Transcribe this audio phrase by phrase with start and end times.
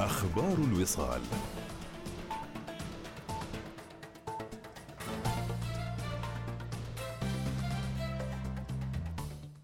[0.00, 1.20] أخبار الوصال.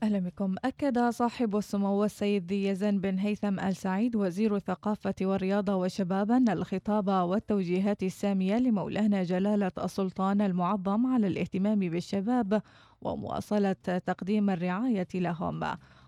[0.03, 0.54] أهلا بكم.
[0.64, 7.08] أكد صاحب السمو السيد يزن بن هيثم آل سعيد وزير الثقافة والرياضة والشباب أن الخطاب
[7.08, 12.62] والتوجيهات السامية لمولانا جلالة السلطان المعظم على الاهتمام بالشباب
[13.03, 13.72] ومواصلة
[14.07, 15.65] تقديم الرعاية لهم.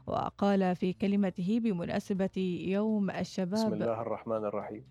[0.09, 3.53] وقال في كلمته بمناسبة يوم الشباب.
[3.53, 4.85] بسم الله الرحمن الرحيم.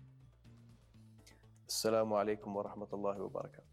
[1.68, 3.68] السلام عليكم ورحمة الله وبركاته.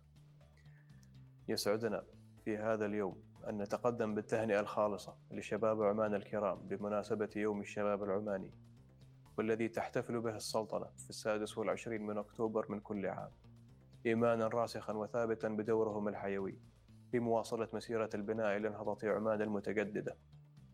[1.48, 2.04] يسعدنا
[2.46, 8.52] في هذا اليوم أن نتقدم بالتهنئة الخالصة لشباب عمان الكرام بمناسبة يوم الشباب العماني
[9.38, 13.32] والذي تحتفل به السلطنة في السادس والعشرين من أكتوبر من كل عام
[14.06, 16.58] إيمانا راسخا وثابتا بدورهم الحيوي
[17.12, 20.18] في مواصلة مسيرة البناء لنهضة عمان المتجددة.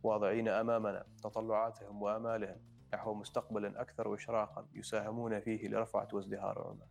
[0.03, 2.57] واضعين أمامنا تطلعاتهم وآمالهم
[2.93, 6.87] نحو مستقبل أكثر إشراقا يساهمون فيه لرفعة وازدهار عمان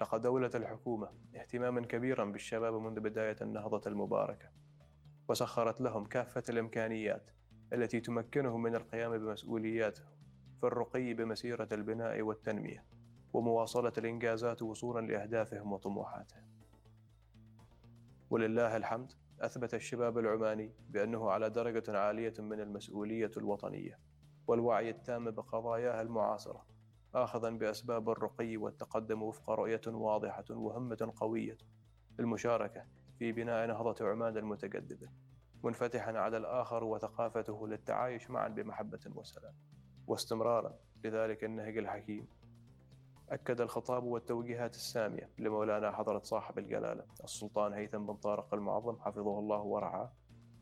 [0.00, 4.50] لقد أولت الحكومة اهتماما كبيرا بالشباب منذ بداية النهضة المباركة
[5.28, 7.30] وسخرت لهم كافة الإمكانيات
[7.72, 10.06] التي تمكنهم من القيام بمسؤولياتهم
[10.60, 12.84] في الرقي بمسيرة البناء والتنمية
[13.32, 16.42] ومواصلة الإنجازات وصولا لأهدافهم وطموحاتهم.
[18.30, 19.12] ولله الحمد
[19.42, 23.98] أثبت الشباب العماني بأنه على درجة عالية من المسؤولية الوطنية
[24.46, 26.66] والوعي التام بقضاياها المعاصرة
[27.14, 31.58] آخذا بأسباب الرقي والتقدم وفق رؤية واضحة وهمة قوية.
[32.18, 32.86] للمشاركة
[33.18, 35.12] في بناء نهضة عمان المتجددة
[35.64, 39.54] منفتحا على الآخر وثقافته للتعايش معا بمحبة وسلام
[40.06, 42.26] واستمرارا لذلك النهج الحكيم.
[43.32, 49.60] أكد الخطاب والتوجيهات السامية لمولانا حضرة صاحب الجلالة السلطان هيثم بن طارق المعظم حفظه الله
[49.60, 50.12] ورعاه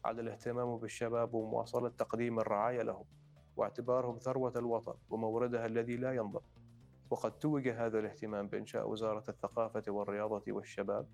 [0.04, 3.04] على الاهتمام بالشباب ومواصلة تقديم الرعاية لهم
[3.56, 6.42] واعتبارهم ثروة الوطن وموردها الذي لا ينضب.
[7.10, 11.06] وقد توج هذا الاهتمام بإنشاء وزارة الثقافة والرياضة والشباب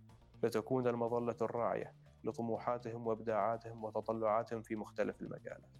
[0.43, 1.95] لتكون المظلة الراعية
[2.25, 5.71] لطموحاتهم وإبداعاتهم وتطلعاتهم في مختلف المجالات.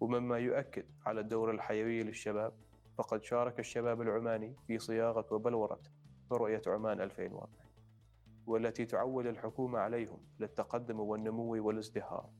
[0.00, 2.52] ومما يؤكد على الدور الحيوي للشباب
[2.98, 5.80] فقد شارك الشباب العماني في صياغة وبلورة
[6.32, 7.48] رؤية عمان 2040
[8.46, 12.30] والتي تعول الحكومة عليهم للتقدم والنمو والازدهار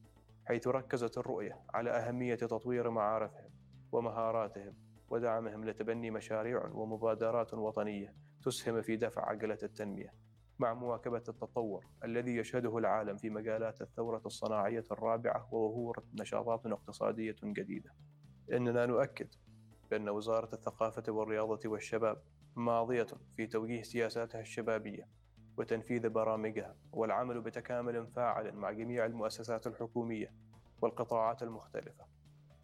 [0.47, 3.51] حيث ركزت الرؤية على أهمية تطوير معارفهم
[3.93, 4.75] ومهاراتهم
[5.11, 10.15] ودعمهم لتبني مشاريع ومبادرات وطنية تسهم في دفع عجلة التنمية
[10.59, 17.91] مع مواكبة التطور الذي يشهده العالم في مجالات الثورة الصناعية الرابعة وظهور نشاطات اقتصادية جديدة.
[18.53, 19.35] إننا نؤكد
[19.93, 22.23] بأن وزارة الثقافة والرياضة والشباب
[22.57, 25.09] ماضية في توجيه سياساتها الشبابية
[25.57, 30.35] وتنفيذ برامجها والعمل بتكامل فاعل مع جميع المؤسسات الحكومية
[30.83, 32.05] والقطاعات المختلفة.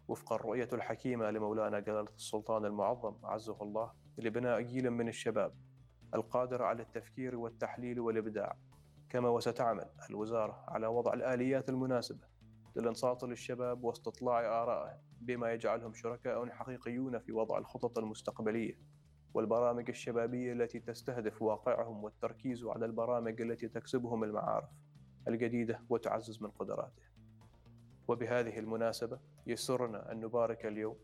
[0.07, 5.53] وفق الرؤية الحكيمة لمولانا جلالة السلطان المعظم عزه الله لبناء جيل من الشباب
[6.15, 8.57] القادر على التفكير والتحليل والإبداع
[9.09, 12.27] كما وستعمل الوزارة على وضع الآليات المناسبة
[12.75, 18.79] للانصات للشباب واستطلاع آرائهم بما يجعلهم شركاء حقيقيون في وضع الخطط المستقبلية
[19.33, 24.69] والبرامج الشبابية التي تستهدف واقعهم والتركيز على البرامج التي تكسبهم المعارف
[25.27, 27.09] الجديدة وتعزز من قدراتهم
[28.07, 30.97] وبهذه المناسبة يسرنا أن نبارك اليوم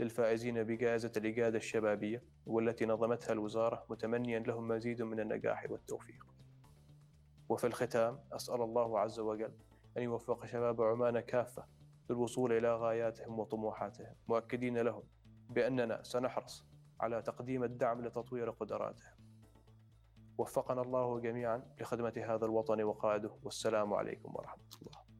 [0.00, 6.26] للفائزين بجائزة الإجادة الشبابية والتي نظمتها الوزارة متمنيا لهم مزيد من النجاح والتوفيق.
[7.48, 9.52] وفي الختام أسأل الله عز وجل
[9.96, 11.64] أن يوفق شباب عمان كافة
[12.10, 15.02] للوصول إلى غاياتهم وطموحاتهم مؤكدين لهم
[15.50, 16.64] بأننا سنحرص
[17.00, 19.12] على تقديم الدعم لتطوير قدراتهم.
[20.38, 25.10] وفقنا الله جميعا لخدمة هذا الوطن وقائده والسلام عليكم ورحمة الله.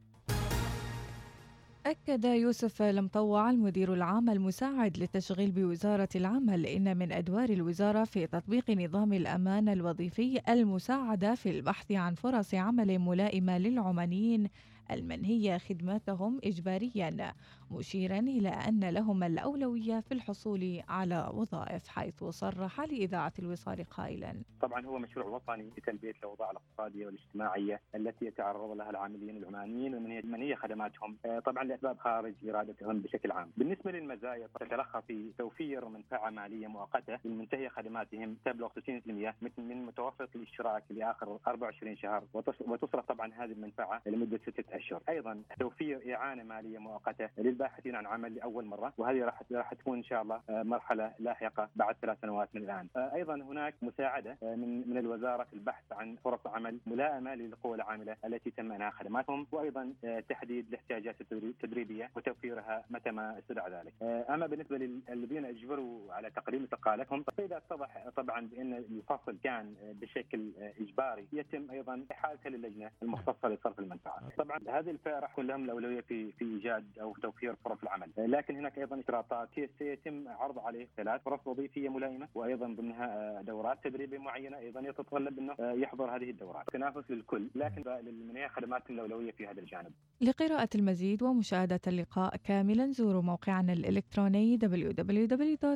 [1.85, 8.69] أكد يوسف المطوع المدير العام المساعد للتشغيل بوزارة العمل إن من أدوار الوزارة في تطبيق
[8.69, 14.49] نظام الأمان الوظيفي المساعدة في البحث عن فرص عمل ملائمة للعمانيين
[14.91, 17.33] المنهية خدمتهم إجباريا.
[17.71, 24.33] مشيرا إلى أن لهم الأولوية في الحصول على وظائف حيث صرح لإذاعة الوصال قائلا.
[24.61, 31.17] طبعا هو مشروع وطني لتلبية الأوضاع الاقتصادية والاجتماعية التي يتعرض لها العاملين العمانيين ومنهية خدماتهم.
[31.25, 33.51] آه، طبعا لأسباب خارج إرادتهم بشكل عام.
[33.57, 40.83] بالنسبة للمزايا تتلخص في توفير منفعة مالية مؤقتة للمنتهي خدماتهم تبلغ 60% من متوسط الاشتراك
[40.89, 42.23] لآخر 24 شهر
[42.67, 45.01] وتصرف طبعا هذه المنفعة لمدة ستة أشهر.
[45.09, 47.29] أيضا توفير إعانة مالية مؤقتة
[47.61, 51.95] للباحثين عن عمل لأول مرة وهذه راح راح تكون إن شاء الله مرحلة لاحقة بعد
[52.01, 52.87] ثلاث سنوات من الآن.
[52.95, 58.51] أيضا هناك مساعدة من من الوزارة في البحث عن فرص عمل ملائمة للقوى العاملة التي
[58.51, 59.93] تم انهاء خدماتهم وأيضا
[60.29, 63.93] تحديد الاحتياجات التدريبية وتوفيرها متى ما استدعى ذلك.
[64.29, 71.27] أما بالنسبة للذين أجبروا على تقديم استقالتهم فإذا اتضح طبعا بأن الفصل كان بشكل إجباري
[71.33, 74.21] يتم أيضا احالته للجنه المختصة لصرف المنفعة.
[74.37, 78.55] طبعا هذه الفئة راح تكون لهم الأولوية في في إيجاد أو توفير فرص العمل، لكن
[78.55, 79.49] هناك أيضا اشتراطات
[79.79, 85.55] سيتم عرض عليه ثلاث فرص وظيفية ملائمة وأيضا ضمنها دورات تدريبية معينة أيضا يتطلب أنه
[85.59, 89.91] يحضر هذه الدورات، تنافس للكل، لكن للمنية خدماتهم الاولويه في هذا الجانب.
[90.21, 95.71] لقراءة المزيد ومشاهدة اللقاء كاملا زوروا موقعنا الإلكتروني www.wisal.fm.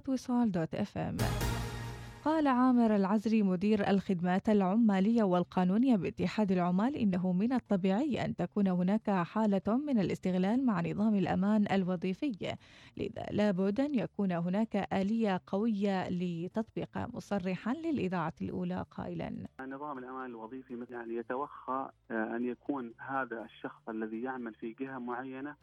[2.25, 9.09] قال عامر العزري مدير الخدمات العمالية والقانونية باتحاد العمال إنه من الطبيعي أن تكون هناك
[9.09, 12.55] حالة من الاستغلال مع نظام الأمان الوظيفي.
[12.97, 19.47] لذا لابد أن يكون هناك آلية قوية لتطبيق مصرحا للإذاعة الأولى قائلا.
[19.59, 25.55] نظام الأمان الوظيفي يعني يتوخى أن يكون هذا الشخص الذي يعمل في جهة معينة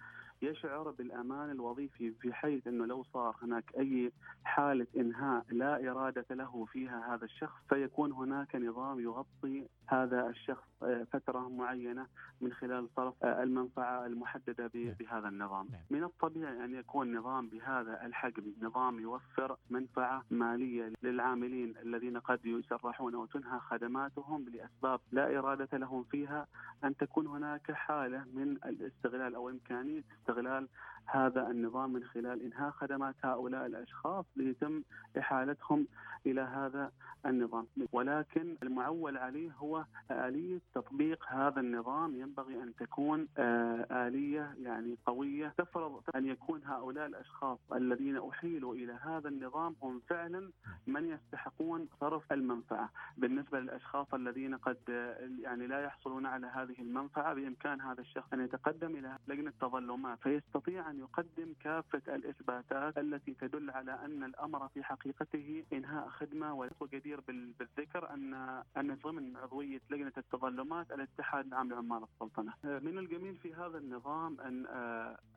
[0.42, 4.12] يشعر بالأمان الوظيفي في حيث إنه لو صار هناك أي
[4.44, 10.64] حالة إنهاء لا إرادة له فيها هذا الشخص فيكون هناك نظام يغطي هذا الشخص
[11.12, 12.06] فترة معينة
[12.40, 15.68] من خلال صرف المنفعة المحددة بهذا النظام.
[15.90, 23.14] من الطبيعي أن يكون نظام بهذا الحجم نظام يوفر منفعة مالية للعاملين الذين قد يسرحون
[23.14, 26.46] أو تنهى خدماتهم لأسباب لا إرادة لهم فيها
[26.84, 30.67] أن تكون هناك حالة من الاستغلال أو إمكانية استغلال
[31.06, 34.82] هذا النظام من خلال إنهاء خدمات هؤلاء الأشخاص ليتم
[35.18, 35.86] إحالتهم
[36.26, 36.92] إلى هذا
[37.26, 42.14] النظام، ولكن المعول عليه هو آلية تطبيق هذا النظام.
[42.14, 43.28] ينبغي أن تكون
[43.90, 45.54] آلية يعني قوية.
[45.58, 50.50] تفرض أن يكون هؤلاء الأشخاص الذين أحيلوا إلى هذا النظام هم فعلا
[50.86, 54.78] من يستحقون صرف المنفعة، بالنسبة للأشخاص الذين قد
[55.40, 60.18] يعني لا يحصلون على هذه المنفعة بإمكان هذا الشخص أن يتقدم إلى لجنة تظلمات.
[60.22, 67.20] فيستطيع أن يقدم كافة الإثباتات التي تدل على أن الأمر في حقيقته إنهاء خدمة وجدير
[67.28, 68.34] بالذكر أن
[68.76, 72.52] أن ضمن عضوية لجنة التظلمات الاتحاد العام لعمال السلطنة.
[72.64, 74.66] من الجميل في هذا النظام أن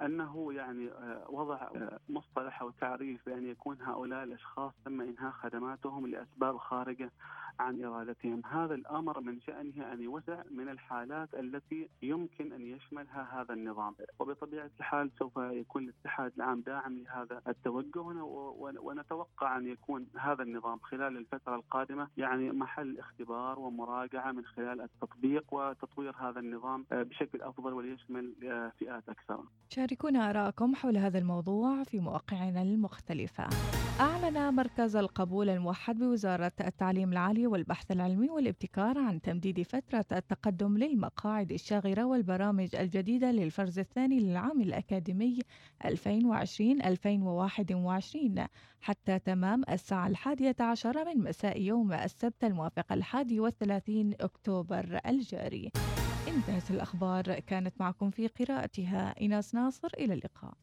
[0.01, 0.89] أنه يعني
[1.29, 1.69] وضع
[2.09, 7.11] مصطلح أو تعريف بأن يكون هؤلاء الأشخاص تم إنهاء خدماتهم لأسباب خارجة
[7.59, 13.53] عن إرادتهم، هذا الأمر من شأنه أن يوسع من الحالات التي يمكن أن يشملها هذا
[13.53, 17.99] النظام، وبطبيعة الحال سوف يكون الاتحاد العام داعم لهذا التوجه
[18.81, 25.53] ونتوقع أن يكون هذا النظام خلال الفترة القادمة يعني محل اختبار ومراجعة من خلال التطبيق
[25.53, 28.33] وتطوير هذا النظام بشكل أفضل وليشمل
[28.79, 29.43] فئات أكثر.
[29.69, 33.47] شاركونا ارائكم حول هذا الموضوع في مواقعنا المختلفة.
[33.99, 41.51] أعلن مركز القبول الموحد بوزارة التعليم العالي والبحث العلمي والابتكار عن تمديد فترة التقدم للمقاعد
[41.51, 45.39] الشاغرة والبرامج الجديدة للفرز الثاني للعام الأكاديمي
[45.83, 45.87] 2020-2021
[48.81, 55.71] حتى تمام الساعة الحادية عشر من مساء يوم السبت الموافق الحادي والثلاثين أكتوبر الجاري.
[56.27, 60.53] انتهت الأخبار كانت معكم في قراءتها إيناس ناصر إلى اللقاء.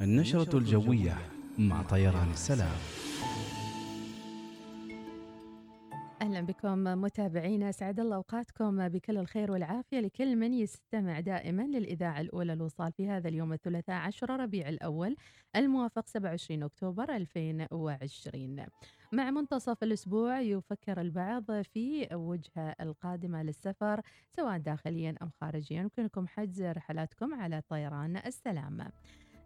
[0.00, 1.18] النشرة الجوية
[1.58, 2.76] مع طيران السلام.
[6.22, 7.72] أهلا بكم متابعينا.
[7.72, 13.28] سعد الله أوقاتكم بكل الخير والعافية لكل من يستمع دائما للإذاعة الأولى الوصال في هذا
[13.28, 15.16] اليوم الثلاثاء عشر ربيع الأول
[15.56, 18.66] الموافق 27 أكتوبر 2020
[19.12, 24.00] مع منتصف الأسبوع يفكر البعض في وجهة القادمة للسفر
[24.36, 25.80] سواء داخليا أم خارجيا.
[25.80, 28.90] يمكنكم حجز رحلاتكم على طيران السلام.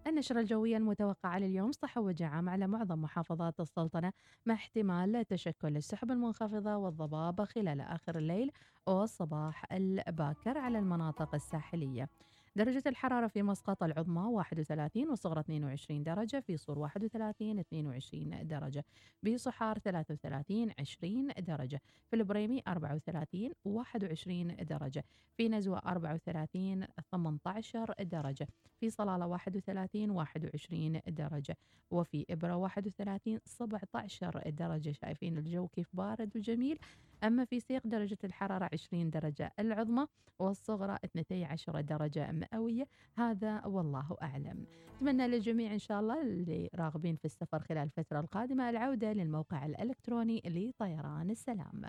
[0.07, 4.13] النشرة الجوية المتوقعة لليوم سطح وجعام على معظم محافظات السلطنة
[4.47, 8.51] مع احتمال تشكل السحب المنخفضة والضباب خلال آخر الليل
[8.87, 12.09] والصباح الباكر على المناطق الساحلية.
[12.57, 18.85] درجة الحرارة في مسقط العظمى 31 والصغرى 22 درجة في صور 31 22 درجة
[19.23, 21.81] بصحار 33 20 درجة
[22.11, 25.05] في البريمي 34 21 درجة
[25.37, 28.49] في نزوة 34 18 درجة
[28.81, 31.57] في صلالة 31 21 درجة
[31.91, 34.93] وفي إبرة 31 17 درجة.
[34.93, 36.79] شايفين الجو كيف بارد وجميل.
[37.25, 40.07] أما في سيق درجة الحرارة 20 درجة العظمى
[40.39, 42.89] والصغرى 12 درجة مئوية.
[43.17, 44.67] هذا والله أعلم.
[44.97, 50.43] أتمنى للجميع إن شاء الله اللي راغبين في السفر خلال الفترة القادمة العودة للموقع الإلكتروني
[50.47, 51.83] لطيران السلام.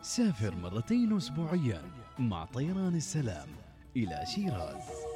[0.00, 1.82] سافر مرتين أسبوعيا
[2.18, 3.48] مع طيران السلام
[3.96, 5.07] إلى شيراز.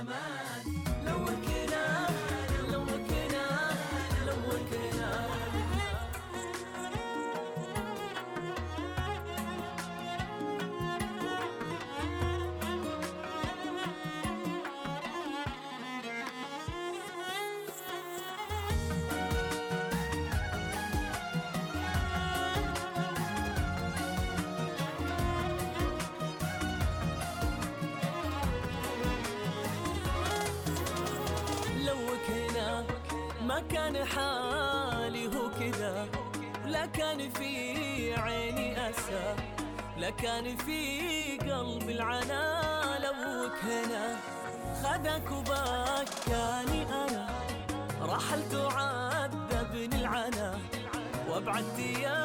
[0.00, 0.49] لوكنا
[33.69, 36.07] كان حالي هو كذا
[36.65, 39.35] لا كان في عيني أسى
[39.97, 42.43] لا كان في قلبي العنا
[43.03, 44.17] لوك هنا
[44.83, 47.27] خذك وبكاني أنا
[48.01, 50.59] رحلت وعذبني العنا
[51.29, 52.20] وابعدت يا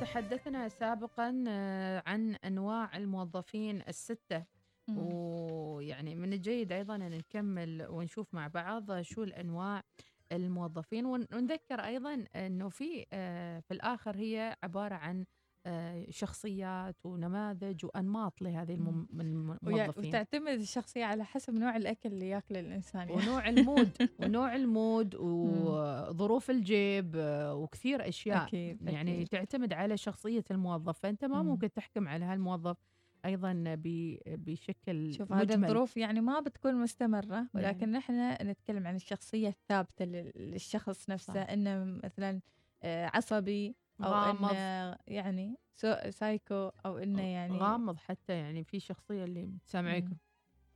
[0.00, 4.44] تحدثنا سابقا آه، عن أنواع الموظفين الستة
[4.88, 4.98] مم.
[4.98, 9.82] ويعني من الجيد أيضا أن نكمل ونشوف مع بعض شو الأنواع
[10.32, 15.24] الموظفين ون- ونذكر أيضا أنه في آه، في الآخر هي عبارة عن
[16.10, 23.12] شخصيات ونماذج وأنماط لهذه الموظفين وتعتمد الشخصية على حسب نوع الأكل اللي ياكله الإنسان يعني.
[23.22, 23.90] ونوع ال mood
[24.22, 29.28] ونوع ال mood وظروف الجيب آه، وكثير أشياء أكيد يعني أكيد.
[29.28, 31.48] تعتمد على شخصية الموظف فأنت ما مم.
[31.48, 32.76] ممكن تحكم على هالموظف
[33.24, 33.52] أيضا
[34.26, 35.54] بشكل شوف هذه.
[35.54, 41.42] الظروف يعني ما بتكون مستمرة ولكن نحن نتكلم عن الشخصية الثابتة لل- للشخص نفسه.
[41.42, 42.40] إنه مثلا
[42.82, 44.50] آه، عصبي أو غامض.
[44.50, 50.16] إنه يعني سو- سايكو أو إنه يعني غامض حتى يعني في شخصية اللي سلام عليكم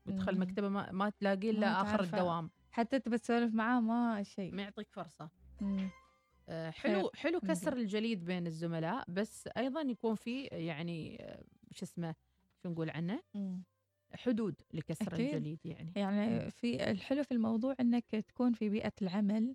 [0.04, 0.42] تدخل مم.
[0.42, 2.18] مكتبة ما, ما تلاقيه إلا آخر تعرفه.
[2.18, 5.88] الدوام حتى تبى تسولف معاه ما شيء ما يعطيك فرصة مم.
[6.48, 7.40] آه، حلو حلو.
[7.40, 12.14] كسر الجليد بين الزملاء بس أيضا يكون في يعني آه، شو اسمه
[12.62, 13.62] شو نقول عنه مم.
[14.14, 15.34] حدود لكسر أكيد.
[15.34, 19.54] الجليد يعني يعني في الحلو في الموضوع إنك تكون في بيئة العمل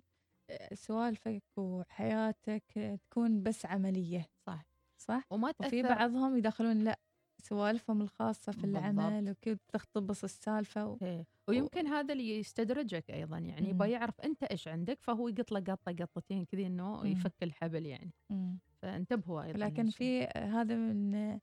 [0.74, 4.66] سوالفك وحياتك تكون بس عملية صح
[5.00, 6.98] صح؟ وما وفي تأثر بعضهم يدخلون لا
[7.42, 9.36] سوالفهم الخاصة في العمل بالضبط.
[9.36, 10.98] وكيف تختبص السالفة و...
[11.02, 11.26] إيه.
[11.48, 13.70] ويمكن هذا اللي يستدرجك أيضا يعني.
[13.70, 17.06] يبغى يعرف أنت إيش عندك فهو يقط له قطة قطتين كذي مم.
[17.06, 18.58] يفك الحبل يعني مم.
[18.82, 19.90] فانتبهوا أيضا لكن.
[19.90, 21.38] في هذا من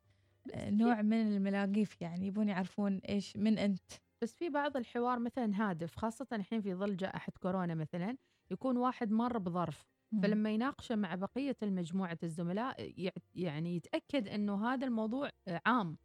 [0.55, 5.95] نوع من الملاقيف يعني يبون يعرفون إيش من أنت بس في بعض الحوار مثلا هادف
[5.95, 8.17] خاصة الحين في ظل جائحة كورونا مثلا
[8.51, 9.87] يكون واحد مر بظرف
[10.21, 15.29] فلما يناقشه مع بقية المجموعة الزملاء يع- يعني يتأكد أنه هذا الموضوع
[15.65, 15.97] عام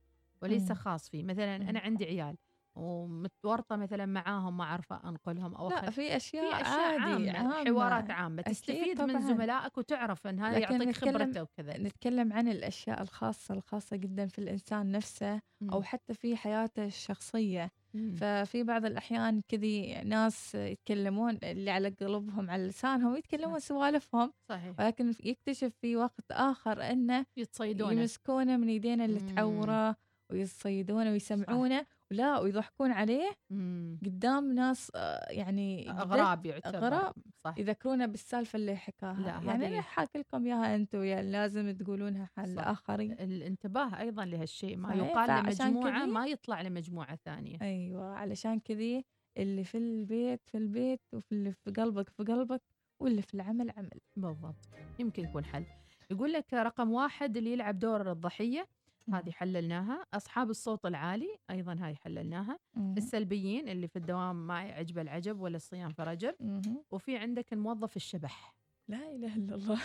[0.43, 0.73] وليس.
[0.73, 1.57] خاص فيه مثلا.
[1.57, 2.37] أنا عندي عيال
[2.75, 5.91] ومتورطة مثلا معاهم ما أعرفه أنقلهم أو لا.
[5.91, 7.65] في أشياء, في أشياء عادي عامة, عامة.
[7.65, 9.21] حوارات أكيد تستفيد من.
[9.21, 14.93] زملائك وتعرف أن هذا يعطيك خبرته وكذا نتكلم عن الأشياء الخاصة الخاصة جدا في الإنسان
[14.93, 15.41] نفسه
[15.73, 15.83] أو.
[15.83, 18.11] حتى في حياته الشخصية مم.
[18.15, 25.15] ففي بعض الأحيان كذي ناس يتكلمون اللي على قلبهم على لسانهم يتكلمون سوالفهم صحيح ولكن
[25.25, 29.21] يكتشف في وقت آخر أنه يتصيدونه يمسكونه من يدينا اللي.
[29.21, 29.97] تعوره
[30.31, 33.99] ويصيدونه ويسمعونه ولا ويضحكون عليه مم.
[34.05, 36.77] قدام ناس آه، يعني جد أغراب يعتبر.
[36.79, 37.15] أغراب.
[37.37, 37.55] صح.
[37.59, 39.21] يذكرونا بالسالفة اللي حكاها.
[39.21, 42.63] لا، يعني أنا حاكي لكم إياها أنتم يعني لازم تقولونها حال صح.
[42.63, 43.13] الآخرين.
[43.13, 47.59] الانتباه أيضا لهالشيء ما يقال لمجموعة ما يطلع لمجموعة ثانية.
[47.63, 49.05] أيوه علشان كذي
[49.37, 52.63] اللي في البيت في البيت وفي اللي في قلبك في قلبك
[53.01, 54.01] واللي في العمل عمل.
[54.17, 54.69] بالضبط.
[54.99, 55.65] يمكن يكون حل.
[56.11, 58.67] يقول لك رقم واحد اللي يلعب دور الضحية.
[59.15, 62.95] هذه حللناها أصحاب الصوت العالي أيضا هاي حللناها مهم.
[62.97, 66.85] السلبيين اللي في الدوام ما يعجب العجب ولا الصيام في رجب مهم.
[66.91, 68.55] وفي عندك الموظف الشبح
[68.89, 69.81] لا إله إلا الله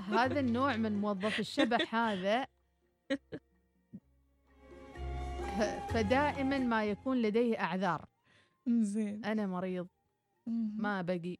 [0.00, 2.46] هذا النوع من موظف الشبح هذا
[5.88, 8.04] فدائما ما يكون لديه أعذار
[8.68, 9.88] زين أنا مريض.
[10.76, 11.36] ما بقي.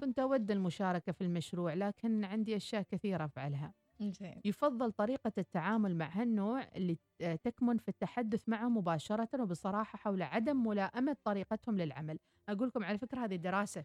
[0.00, 6.08] كنت أود المشاركة في المشروع لكن عندي أشياء كثيرة أفعلها زين يفضل طريقة التعامل مع
[6.08, 12.18] هالنوع اللي ت- تكمن في التحدث معه مباشرة وبصراحة حول عدم ملائمة طريقتهم للعمل.
[12.48, 13.84] أقول لكم على فكرة هذه دراسة.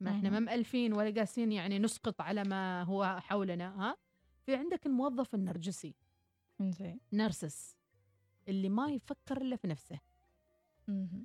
[0.00, 0.40] ما إحنا ما.
[0.40, 3.96] مألفين ولا قاسين يعني نسقط على ما هو حولنا ها؟
[4.46, 5.94] في عندك الموظف النرجسي.
[6.60, 7.76] زين نرسس.
[8.48, 9.98] اللي ما يفكر إلا في نفسه.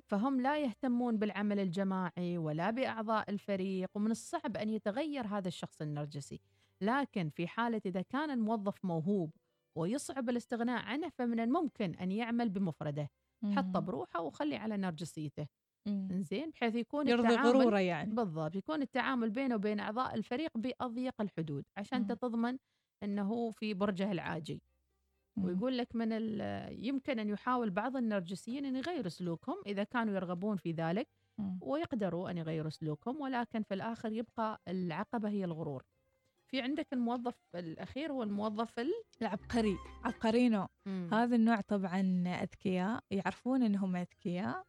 [0.06, 6.40] فهم لا يهتمون بالعمل الجماعي ولا بأعضاء الفريق ومن الصعب أن يتغير هذا الشخص النرجسي.
[6.82, 9.30] لكن في حالة إذا كان الموظف موهوب
[9.78, 13.10] ويصعب الاستغناء عنه فمن الممكن أن يعمل بمفرده
[13.56, 13.80] حطه.
[13.80, 15.46] بروحه وخلي على نرجسيته.
[16.12, 21.20] زين بحيث يكون يرضي التعامل غرورة يعني بالضبط يكون التعامل بينه وبين أعضاء الفريق بأضيق
[21.20, 21.98] الحدود عشان.
[21.98, 22.58] أنت تضمن
[23.02, 24.62] أنه في برجه العاجي.
[25.42, 26.12] ويقول لك من
[26.70, 31.08] يمكن أن يحاول بعض النرجسيين أن يغيروا سلوكهم إذا كانوا يرغبون في ذلك.
[31.62, 35.82] ويقدروا أن يغيروا سلوكهم ولكن في الآخر يبقى العقبة هي الغرور
[36.50, 38.90] في عندك الموظف الأخير هو الموظف ال...
[39.22, 41.08] العبقري عبقرينو مم.
[41.12, 44.64] هذا النوع طبعا أذكياء يعرفون إنهم أذكياء.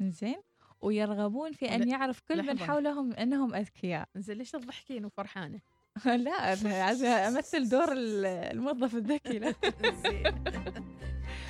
[0.00, 0.36] زين
[0.80, 2.58] ويرغبون في أن يعرف كل من.
[2.58, 5.60] حولهم إنهم أذكياء زين ليش تضحكين وفرحانة؟
[6.24, 9.54] لا أنا عايزة أمثل دور ال- الموظف الذكي لا
[10.04, 10.44] زين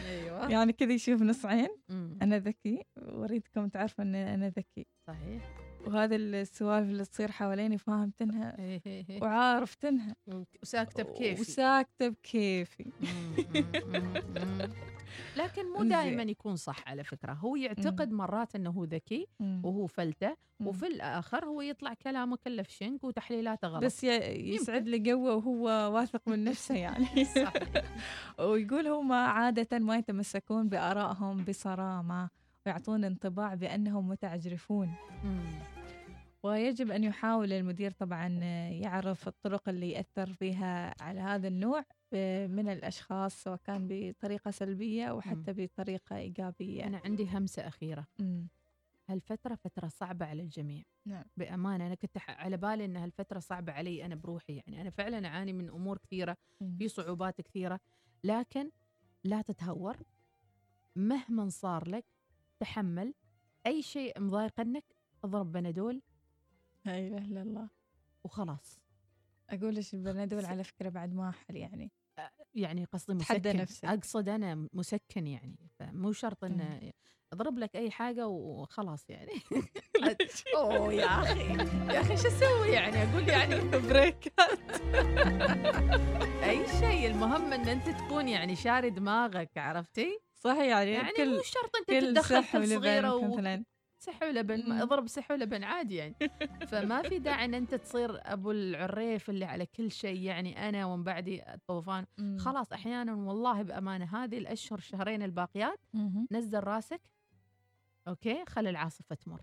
[0.07, 2.19] أيوه يعني كذا يشوف نصعين مم.
[2.23, 8.57] أنا ذكي وأريدكم تعرفوا إن أنا ذكي صحيح وهذا السوالف اللي تصير حواليني فاهمتنها.
[9.23, 10.17] وعارفتنها
[10.63, 12.93] وساكتة بكيفي وساكتة بكيفي.
[15.37, 15.83] لكن مو.
[15.85, 19.27] دائما يكون صح على فكرة هو يعتقد مرات أنه هو ذكي.
[19.41, 20.67] وهو فلتة مم.
[20.67, 25.65] وفي الآخر هو يطلع كلامه كله في شنك وتحليلاته غلط بس يسعد لي قوة وهو
[25.95, 27.07] واثق من نفسه يعني.
[28.39, 32.29] ويقول هم عادة ما يتمسكون بآرائهم بصرامة
[32.67, 34.95] ويعطون انطباع بأنهم متعجرفون.
[36.49, 38.29] ويجب أن يحاول المدير طبعا
[38.69, 41.85] يعرف الطرق اللي يأثر فيها على هذا النوع
[42.47, 48.07] من الأشخاص سواء كان بطريقة سلبية أو حتى بطريقة إيجابية أنا عندي همسة أخيرة.
[49.09, 51.25] هالفترة فترة صعبة على الجميع نعم.
[51.37, 55.53] بأمانة أنا كنت على بالي أن هالفترة صعبة علي أنا بروحي يعني أنا فعلا أعاني
[55.53, 56.37] من أمور كثيرة.
[56.79, 57.81] في صعوبات كثيرة
[58.25, 58.71] لكن
[59.25, 59.97] لا تتهور
[60.97, 62.05] مهما صار لك
[62.61, 63.15] تحمل
[63.67, 64.85] أي شيء مضايقنك
[65.25, 66.03] اضرب بنادول
[66.85, 67.69] لا اله إلا الله.
[68.25, 68.81] وخلاص.
[69.51, 71.93] أقول إيش البنادول على فكرة بعد ما احل يعني.
[72.55, 73.57] يعني قصدي مسكن.
[73.57, 73.85] نفسك.
[73.85, 76.93] أقصد أنا مسكن يعني فمو شرط إنه
[77.33, 79.33] اضرب لك أي حاجة وخلاص يعني.
[80.57, 81.53] أوه يا أخي
[81.95, 84.59] يا أخي شو أسوي يعني؟ أقول يعني بريكات
[86.49, 91.77] أي شيء المهم إن أنت تكون يعني شاري دماغك عرفتي؟ صح يعني, يعني مو شرط
[91.77, 93.41] أنت تتدخل صغيره و...
[93.99, 96.15] سح ولبن اضرب سح ولبن عادي يعني.
[96.67, 100.23] فما في داعي إن أنت تصير أبو العريف اللي على كل شيء.
[100.23, 102.07] يعني أنا ومن بعدي الطوفان.
[102.39, 105.81] خلاص أحيانا والله بأمانة هذه الأشهر شهرين الباقيات.
[106.33, 107.01] نزل راسك.
[108.09, 109.41] أوكي خلي العاصفة تمر.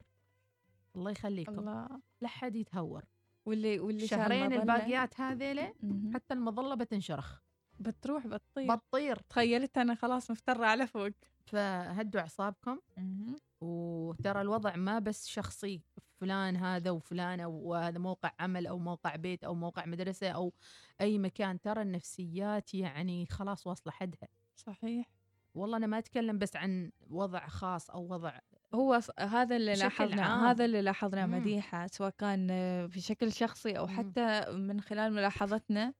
[0.95, 1.59] الله يخليكم.
[1.59, 1.87] الله.
[2.21, 3.05] لا حد يتهور.
[3.45, 4.53] واللي واللي شهرين.
[4.53, 5.73] الباقيات هذيلة.
[6.13, 7.39] حتى المظلة بتنشرخ.
[7.79, 8.75] بتروح بتطير.
[8.75, 9.15] بتطير.
[9.29, 11.11] تخيلت أنا خلاص مفترة على فوق.
[11.45, 12.79] فهدوا أعصابكم.
[13.61, 15.81] وترى الوضع ما بس شخصي
[16.21, 20.53] فلان هذا وفلانة وهذا موقع عمل أو موقع بيت أو موقع مدرسة أو
[21.01, 25.05] أي مكان ترى النفسيات يعني خلاص واصلة حدها صحيح
[25.55, 28.39] والله أنا ما أتكلم بس عن وضع خاص أو وضع
[28.73, 30.43] هو هذا اللي بشكل لاحظنا عام.
[30.45, 31.33] هذا اللي لاحظنا مم.
[31.35, 32.47] مديحة سواء كان
[32.87, 33.87] بشكل شخصي مم.
[33.87, 35.93] حتى من خلال ملاحظتنا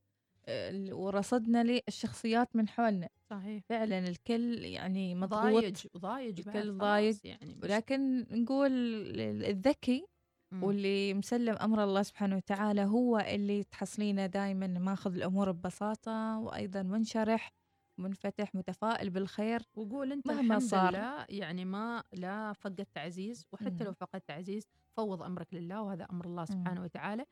[0.91, 8.25] ورصدنا للشخصيات من حولنا صحيح فعلا الكل يعني مضغوط ضايج ضايج الكل ضايج، يعني ولكن
[8.31, 8.71] نقول
[9.21, 10.05] الذكي
[10.51, 10.63] مم.
[10.63, 17.51] واللي مسلم أمر الله سبحانه وتعالى هو اللي تحصلينه دائما ماخذ الأمور ببساطة وأيضا منشرح
[17.99, 20.89] منفتح متفائل بالخير وقول أنت مهما الحمد صار.
[20.91, 23.83] لله يعني ما لا فقدت عزيز وحتى مم.
[23.83, 26.85] لو فقدت عزيز فوض أمرك لله وهذا أمر الله سبحانه مم.
[26.85, 27.25] وتعالى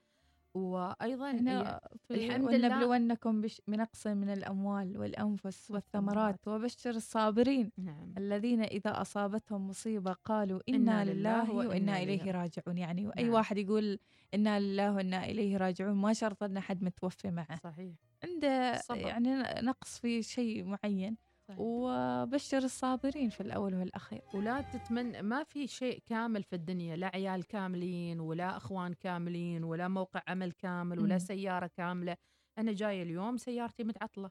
[0.53, 1.79] وأيضا الحمد
[2.11, 2.45] لله.
[2.45, 10.59] ولنبلونكم بش- بنقص من الأموال والأنفس والثمرات وبشر الصابرين نعم الذين إذا أصابتهم مصيبة قالوا
[10.69, 13.33] إنا لله وإنا إليه راجعون يعني وأي نعم.
[13.33, 13.99] واحد يقول
[14.33, 18.73] إنا لله وإنا إليه راجعون ما شرط أن حد متوفي معه صحيح عنده.
[19.07, 21.58] يعني نقص في شيء معين صحيح.
[21.60, 24.21] وبشر الصابرين في الأول والأخير.
[24.34, 29.88] ولا تتمنى ما في شيء كامل في الدنيا لا عيال كاملين ولا أخوان كاملين ولا
[29.88, 31.17] موقع عمل كامل ولا.
[31.17, 32.17] سيارة كاملة.
[32.58, 34.29] أنا جاية اليوم سيارتي متعطلة.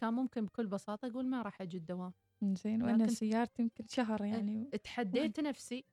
[0.00, 2.12] كان ممكن بكل بساطة أقول ما راح أجي الدوام.
[2.42, 4.70] زين لكن- سيارتي يمكن شهر يعني.
[4.84, 5.84] تحديت نفسي.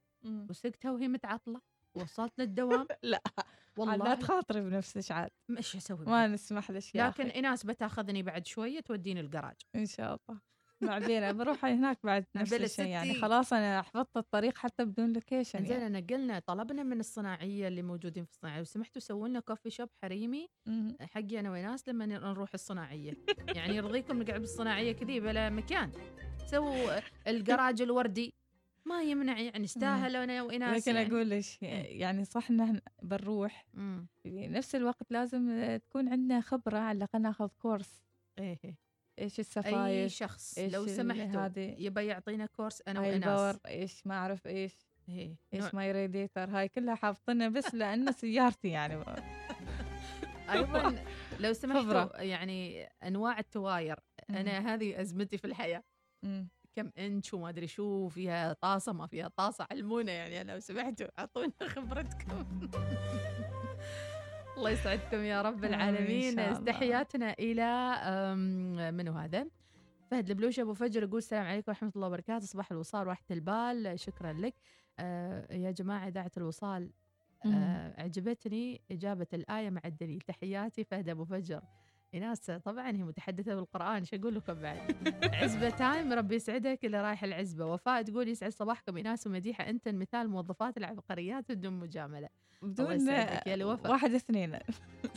[0.50, 1.62] وسقتها وهي متعطلة.
[1.96, 3.22] وصلت للدوام؟ لا
[3.78, 5.30] والله لا تخاطري بنفسك عاد.
[5.50, 7.36] مش أسوي ما نسمح لك يا لكن أخي.
[7.36, 10.40] ايناس بتاخذني بعد شوية توديني الجراج إن شاء الله.
[10.82, 13.14] بعدين بروح هناك بعد نفس الشيء يعني.
[13.22, 15.88] خلاص أنا حفظت الطريق حتى بدون location زين يعني.
[15.88, 19.90] أنا قلنا طلبنا من الصناعية اللي موجودين في الصناعية لو سمحتوا سووا لنا coffee shop
[20.04, 20.48] حريمي.
[21.02, 23.14] حقي أنا وناس لما نروح الصناعية.
[23.56, 25.92] يعني يرضيكم نقعد بالصناعية كذي بلا مكان.
[26.52, 28.34] سووا الجراج الوردي.
[28.86, 31.08] ما يمنع يعني استاهل أنا وإناس لكن يعني.
[31.08, 33.66] أقول لك يعني صح إحنا بنروح.
[34.24, 38.04] في نفس الوقت لازم تكون عندنا خبرة على الأقل ناخذ كورس
[38.40, 38.78] إيه إيه.
[39.20, 44.48] إيش أي السفايش شخص إيش لو سمحتوا؟ يبى يعطينا كورس أنا وإناس إيش ما أعرف
[44.48, 44.74] إيش
[45.10, 45.36] إيه.
[45.54, 49.04] إيش ماي راديتر هاي كلها حافظينها بس لأن سيارتي يعني
[50.50, 51.06] أيضا
[51.40, 52.22] لو سمحتوا خبرة.
[52.22, 55.84] يعني أنواع التواير أنا هذه أزمتي في الحياة.
[56.76, 61.52] كم إنش وما أدري شو فيها طاسة ما فيها طاسة علمونا يعني لو سمحتوا أعطونا
[61.76, 62.46] خبرتكم.
[64.58, 66.64] الله يسعدكم يا رب العالمين.
[66.66, 67.96] تحياتنا إلى
[68.92, 69.48] منو هذا؟
[70.12, 72.46] فهد البلوش أبو فجر يقول السلام عليكم ورحمة الله وبركاته.
[72.46, 74.00] صباح الوصال راحه البال.
[74.00, 74.54] شكرا لك.
[75.00, 76.90] آه يا جماعة إذاعة الوصال.
[77.46, 80.22] آه عجبتني إجابة الآية مع الدليل.
[80.22, 81.62] تحياتي فهد أبو فجر.
[82.14, 84.96] ايناس طبعا هي متحدثة بالقرآن إيش أقول لكم بعد؟
[85.42, 87.66] عزبة تايم ربي يسعدك اللي رايح العزبة.
[87.66, 92.30] وفاء تقول يسعد صباحكم ايناس ومديحة أنت مثال موظفات العبقريات بدون مجاملة.
[92.62, 93.66] بدون يا.
[93.90, 94.60] واحد اثنين.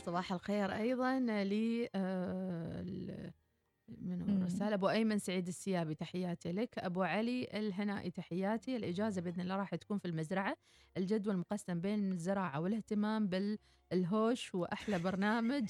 [0.05, 2.81] صباح الخير أيضا لي آه،
[3.87, 4.43] من مم.
[4.43, 9.75] رسالة أبو أيمن سعيد السيابي تحياتي لك أبو علي الهنائي تحياتي الإجازة بإذن الله راح
[9.75, 10.57] تكون في المزرعة
[10.97, 13.29] الجدول مقسم بين الزراعة والاهتمام
[13.91, 15.65] بالهوش وأحلى برنامج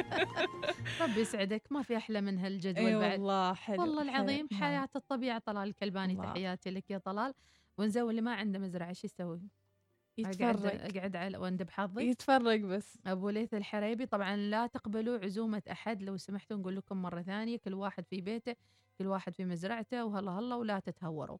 [1.00, 4.10] ربي يسعدك ما في أحلى من هالجدول إي بعد والله حلو والله حلو.
[4.10, 4.60] العظيم نعم.
[4.60, 6.24] حياة الطبيعة طلال الكلباني الله.
[6.24, 7.34] تحياتي لك يا طلال
[7.78, 9.40] ونزول اللي ما عنده مزرعة شو يسوي؟
[10.18, 12.04] أقعد يتفرج أقعد على وأندب حظي.
[12.10, 12.98] يتفرج بس.
[13.06, 16.02] أبو ليث الحريبي طبعا لا تقبلوا عزومة أحد.
[16.02, 18.56] لو سمحتوا نقول لكم مرة ثانية كل واحد في بيته
[18.98, 21.38] كل واحد في مزرعته وهلا هلا ولا تتهوروا.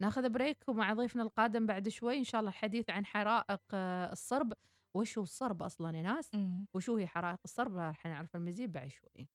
[0.00, 4.52] ناخذ بريك ومع ضيفنا القادم بعد شوي إن شاء الله الحديث عن حرائق آه، الصرب.
[4.94, 6.30] وش هو الصرب أصلا يا ناس.
[6.74, 9.28] وشو هي حرائق الصرب؟ راح نعرف المزيد بعد شوي.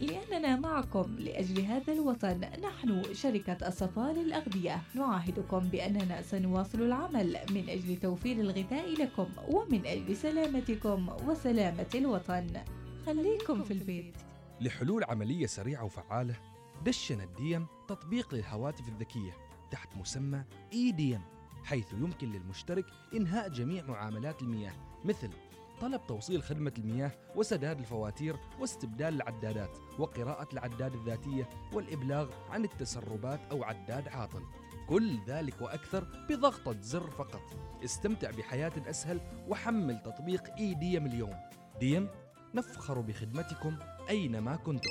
[0.00, 2.40] لأننا معكم لأجل هذا الوطن.
[2.40, 4.82] نحن شركة الصفاء للأغذية.
[4.94, 12.46] نعاهدكم بأننا سنواصل العمل من أجل توفير الغذاء لكم ومن أجل سلامتكم وسلامة الوطن.
[13.06, 14.14] خليكم في البيت.
[14.60, 16.36] لحلول عملية سريعة وفعالة
[16.84, 19.32] دشن الديم تطبيق للهواتف الذكية
[19.70, 21.18] تحت مسمى إي ديم
[21.64, 24.72] حيث يمكن للمشترك إنهاء جميع معاملات المياه
[25.04, 25.28] مثل
[25.84, 33.64] طلب توصيل خدمة المياه وسداد الفواتير واستبدال العدادات وقراءة العداد الذاتية والإبلاغ عن التسربات أو
[33.64, 34.42] عداد عاطل.
[34.88, 37.42] كل ذلك وأكثر بضغطة زر فقط.
[37.84, 41.34] استمتع بحياة أسهل وحمل تطبيق إي ديم اليوم.
[41.80, 42.08] ديم
[42.54, 43.76] نفخر بخدمتكم
[44.08, 44.90] أينما كنتم.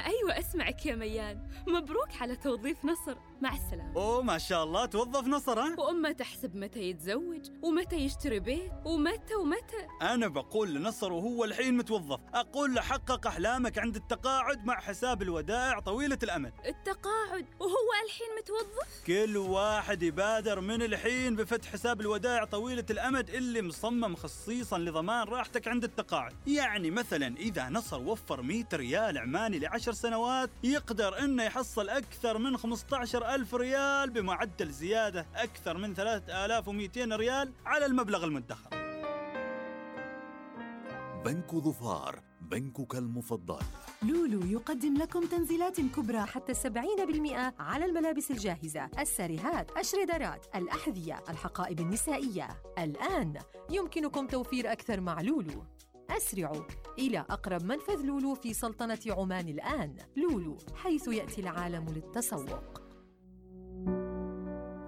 [0.00, 1.48] أيوة أسمعك يا ميان.
[1.66, 3.16] مبروك على توظيف نصر.
[3.40, 3.96] مع السلامة.
[3.96, 4.86] أوه ما شاء الله.
[4.86, 9.86] توظف نصر ها؟ وأمة تحسب متى يتزوج ومتى يشتري بيت ومتى ومتى.
[10.02, 12.20] أنا بقول لنصر وهو الحين متوظف.
[12.34, 16.52] أقول له حقق أحلامك عند التقاعد مع حساب الودائع طويلة الأمد.
[16.66, 23.62] التقاعد؟ وهو الحين متوظف؟ كل واحد يبادر من الحين بفتح حساب الودائع طويلة الأمد اللي
[23.62, 26.34] مصمم خصيصا لضمان راحتك عند التقاعد.
[26.46, 32.56] يعني مثلا إذا نصر وفر 100 ريال عماني لعشر سنوات يقدر إنه يحصل أكثر من
[32.56, 38.70] 15 ألف ريال بمعدل زيادة أكثر من 3200 ريال على المبلغ المدخر
[41.24, 43.58] بنك ظفار بنكك المفضل
[44.02, 52.48] لولو يقدم لكم تنزيلات كبرى حتى 70% على الملابس الجاهزة، الساريهات، الشريدرات، الأحذية، الحقائب النسائية.
[52.78, 53.34] الآن
[53.70, 55.64] يمكنكم توفير أكثر مع لولو.
[56.10, 56.64] أسرعوا
[56.98, 59.96] إلى أقرب منفذ لولو في سلطنة عمان الآن.
[60.16, 62.78] لولو حيث يأتي العالم للتسوق.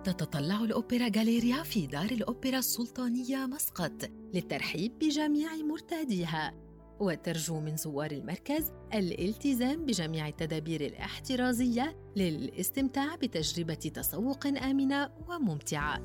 [0.04, 6.54] تتطلع الأوبرا غاليريا في دار الأوبرا السلطانية مسقط للترحيب بجميع مرتاديها
[7.00, 16.00] وترجو من زوار المركز الالتزام بجميع التدابير الاحترازية للاستمتاع بتجربة تسوق آمنة وممتعة.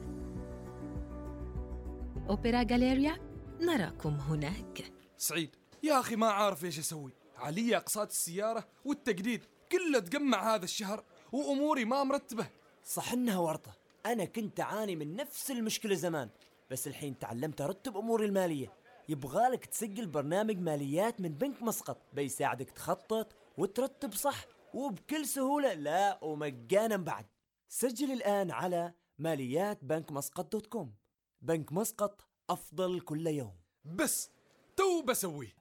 [2.29, 3.17] أوبرا غاليريا
[3.61, 4.94] نراكم هناك.
[5.17, 5.55] سعيد.
[5.83, 7.11] يا أخي ما عارف إيش أسوي.
[7.37, 12.47] علي أقساط السيارة والتجديد كله تجمع هذا الشهر وأموري ما مرتبة.
[12.83, 13.73] صح إنها ورطة.
[14.05, 16.29] أنا كنت أعاني من نفس المشكلة زمان
[16.71, 18.73] بس الحين تعلمت أرتب أموري المالية.
[19.09, 26.97] يبغالك تسجل برنامج ماليات من بنك مسقط بيساعدك تخطط وترتب صح وبكل سهولة لا ومجانا
[26.97, 27.25] بعد.
[27.69, 30.95] سجل الآن على ماليات بنك مسقط دوت كوم.
[31.41, 33.55] بنك مسقط أفضل كل يوم.
[33.85, 34.29] بس
[34.77, 35.55] تو بسويه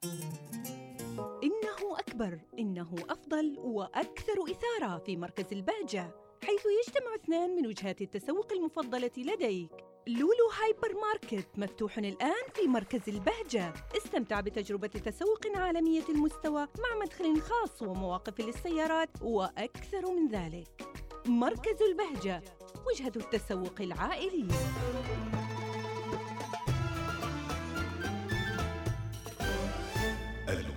[1.43, 8.53] إنه أكبر إنه أفضل وأكثر إثارة في مركز البهجة حيث يجتمع اثنان من وجهات التسوق
[8.53, 9.71] المفضلة لديك.
[10.07, 13.73] Lulu Hypermarket مفتوح الآن في مركز البهجة.
[13.97, 20.87] استمتع بتجربة تسوق عالمية المستوى مع مدخل خاص ومواقف للسيارات وأكثر من ذلك.
[21.25, 22.43] مركز البهجة
[22.87, 24.51] وجهة التسوق العائلية.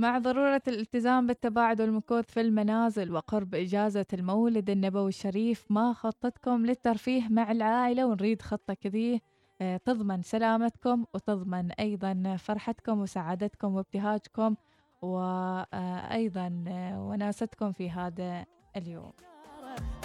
[0.00, 7.28] مع ضرورة الالتزام بالتباعد والمكوث في المنازل وقرب إجازة المولد النبوي الشريف ما خطتكم للترفيه
[7.28, 9.22] مع العائلة ونريد خطة كذي؟
[9.60, 14.56] آه، تضمن سلامتكم وتضمن أيضا فرحتكم وسعادتكم وابتهاجكم
[15.02, 16.64] وأيضا
[16.96, 18.44] وناستكم في هذا
[18.76, 19.12] اليوم.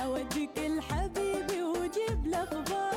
[0.04, 2.95] أوديك لحبيبي وجيب له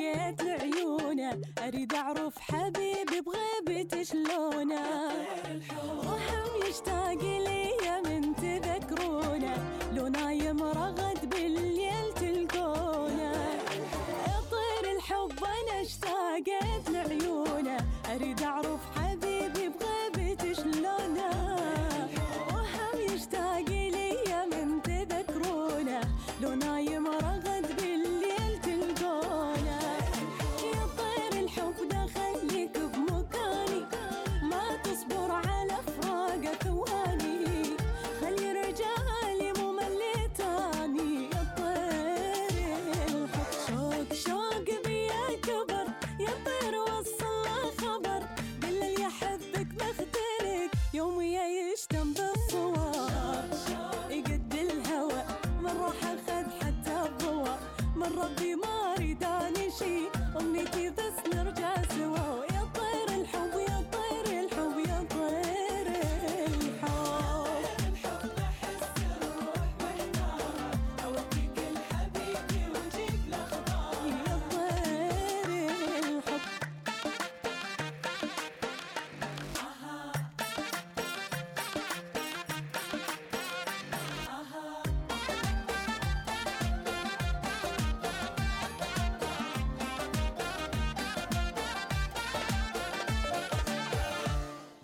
[0.00, 4.41] اشتاقت لعيونة أريد أعرف حبيبي بغيبته شلونه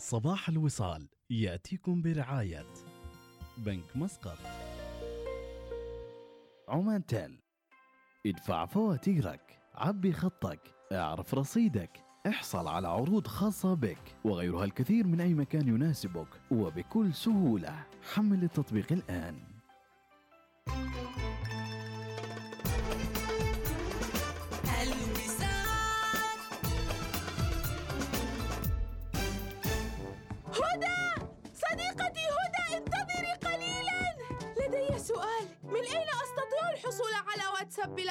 [0.09, 2.67] صباح الوصال يأتيكم برعاية
[3.59, 4.39] بنك مسقط.
[6.69, 7.41] عمان تيل.
[8.27, 10.61] ادفع فواتيرك عبي خطك
[10.93, 17.87] اعرف رصيدك احصل على عروض خاصة بك وغيرها الكثير من أي مكان يناسبك وبكل سهولة.
[18.15, 19.58] حمل التطبيق الآن.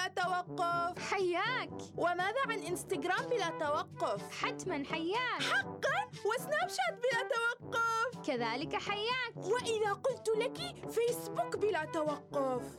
[0.07, 1.69] بلا توقف؟ حياك.
[1.97, 5.41] وماذا عن إنستغرام بلا توقف؟ حتما حياك.
[5.41, 9.37] حقا؟ وسناب شات بلا توقف؟ كذلك حياك.
[9.37, 10.57] وإذا قلت لك
[10.91, 12.77] فيسبوك بلا توقف؟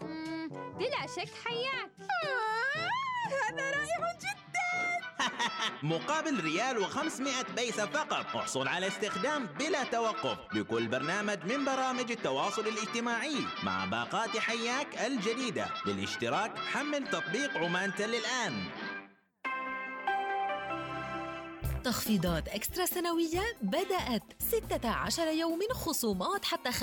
[0.78, 1.92] بلا شك حياك.
[3.30, 4.47] هذا رائع جدا.
[5.82, 8.36] مقابل ريال و500 بيسة فقط.
[8.36, 15.66] احصل على استخدام بلا توقف لكل برنامج من برامج التواصل الاجتماعي مع باقات حياك الجديدة.
[15.86, 18.64] للاشتراك حمل تطبيق عمان تل الآن.
[21.88, 26.76] تخفيضات إكسترا سنوية بدأت 16 يوم خصومات حتى 50%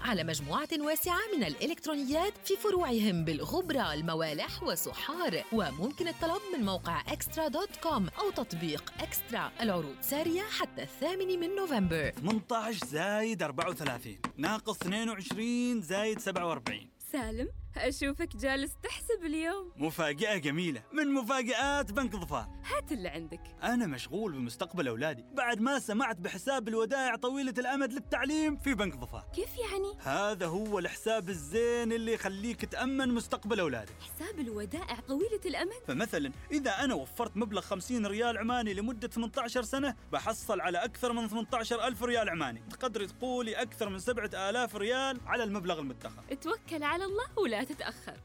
[0.00, 7.48] على مجموعة واسعة من الإلكترونيات في فروعهم بالغبرة الموالح وسحار وممكن الطلب من موقع إكسترا
[7.48, 9.52] دوت كوم أو تطبيق إكسترا.
[9.60, 12.10] العروض سارية حتى الثامن من نوفمبر.
[12.10, 19.72] 18 زايد 34 ناقص 22 زايد 47 سالم أشوفك جالس تحسب اليوم.
[19.76, 20.82] مفاجأة جميلة.
[20.92, 22.48] من مفاجآت بنك ظفار.
[22.64, 23.40] هات اللي عندك.
[23.62, 25.24] أنا مشغول بمستقبل أولادي.
[25.32, 29.24] بعد ما سمعت بحساب الودائع طويلة الأمد للتعليم في بنك ظفار.
[29.34, 33.94] كيف يعني؟ هذا هو الحساب الزين اللي يخليك تأمن مستقبل أولادك.
[34.00, 39.94] حساب الودائع طويلة الأمد؟ فمثلا إذا أنا وفرت مبلغ 50 ريال عماني لمدة 18 سنة
[40.12, 42.62] بحصل على أكثر من 18 ألف ريال عماني.
[42.70, 46.22] تقدري تقولي أكثر من 7000 ريال على المبلغ المدخر.
[46.40, 48.16] توكل على الله ولا تتأخر.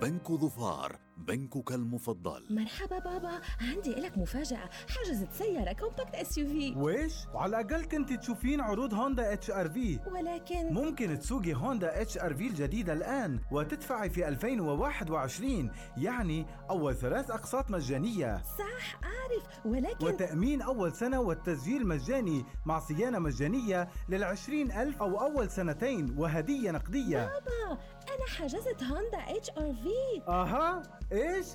[0.00, 2.46] بنك ظفار بنكك المفضل.
[2.50, 4.70] مرحبا بابا عندي لك مفاجأة.
[4.88, 11.54] حجزت سيارة compact SUV وإيش؟ وعلى الأقل كنت تشوفين عروض Honda HR-V ولكن ممكن تسوقي
[11.54, 18.42] Honda HR-V الجديدة الآن وتدفعي في 2021 يعني أول ثلاث أقساط مجانية.
[18.58, 19.66] صح أعرف.
[19.66, 26.70] ولكن وتأمين أول سنة والتسجيل مجاني مع صيانة مجانية للعشرين ألف أو أول سنتين وهدية
[26.70, 27.18] نقدية.
[27.18, 30.82] بابا أنا حجزت Honda HR-V أها؟
[31.12, 31.46] إيش؟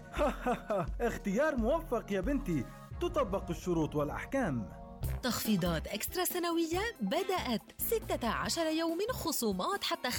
[1.02, 2.66] اختيار موفق يا بنتي.
[3.02, 4.70] تطبق الشروط والأحكام.
[5.24, 10.16] تخفيضات eXtra سنوية بدأت 16 يوم خصومات حتى 50%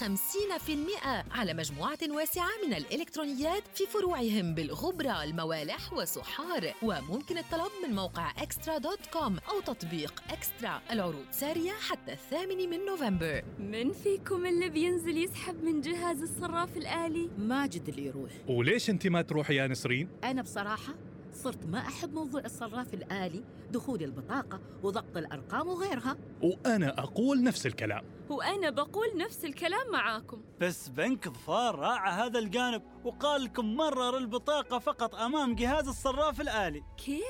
[1.31, 8.79] على مجموعة واسعة من الإلكترونيات في فروعهم بالغبرة الموالح وصحار وممكن الطلب من موقع eXtra
[8.79, 15.17] dot com أو تطبيق eXtra العروض سارية حتى الثامن من نوفمبر من فيكم اللي بينزل
[15.17, 20.43] يسحب من جهاز الصراف الآلي؟ ماجد اللي يروح وليش أنت ما تروحي يا نسرين؟ أنا
[20.43, 20.95] بصراحة
[21.39, 26.17] صرت ما أحب موضوع الصراف الآلي دخول البطاقة وضغط الأرقام وغيرها.
[26.43, 28.05] وأنا أقول نفس الكلام.
[28.29, 30.43] وأنا بقول نفس الكلام معاكم.
[30.61, 36.83] بس بنك ظفار راعى هذا الجانب وقال لكم مرر البطاقة فقط أمام جهاز الصراف الآلي.
[37.05, 37.23] كيف؟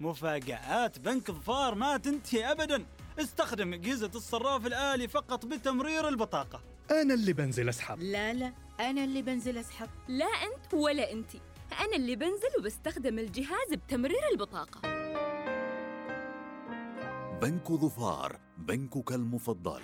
[0.00, 2.86] مفاجآت بنك ظفار ما تنتهي أبدا.
[3.20, 6.60] استخدم أجهزة الصراف الآلي فقط بتمرير البطاقة.
[6.90, 8.00] أنا اللي بنزل أسحب.
[8.00, 9.88] لا لا أنا اللي بنزل أسحب.
[10.08, 11.40] لا أنت ولا أنتي
[11.80, 14.80] أنا اللي بنزل وبستخدم الجهاز بتمرير البطاقة
[17.42, 19.80] بنك ظفار بنكك المفضل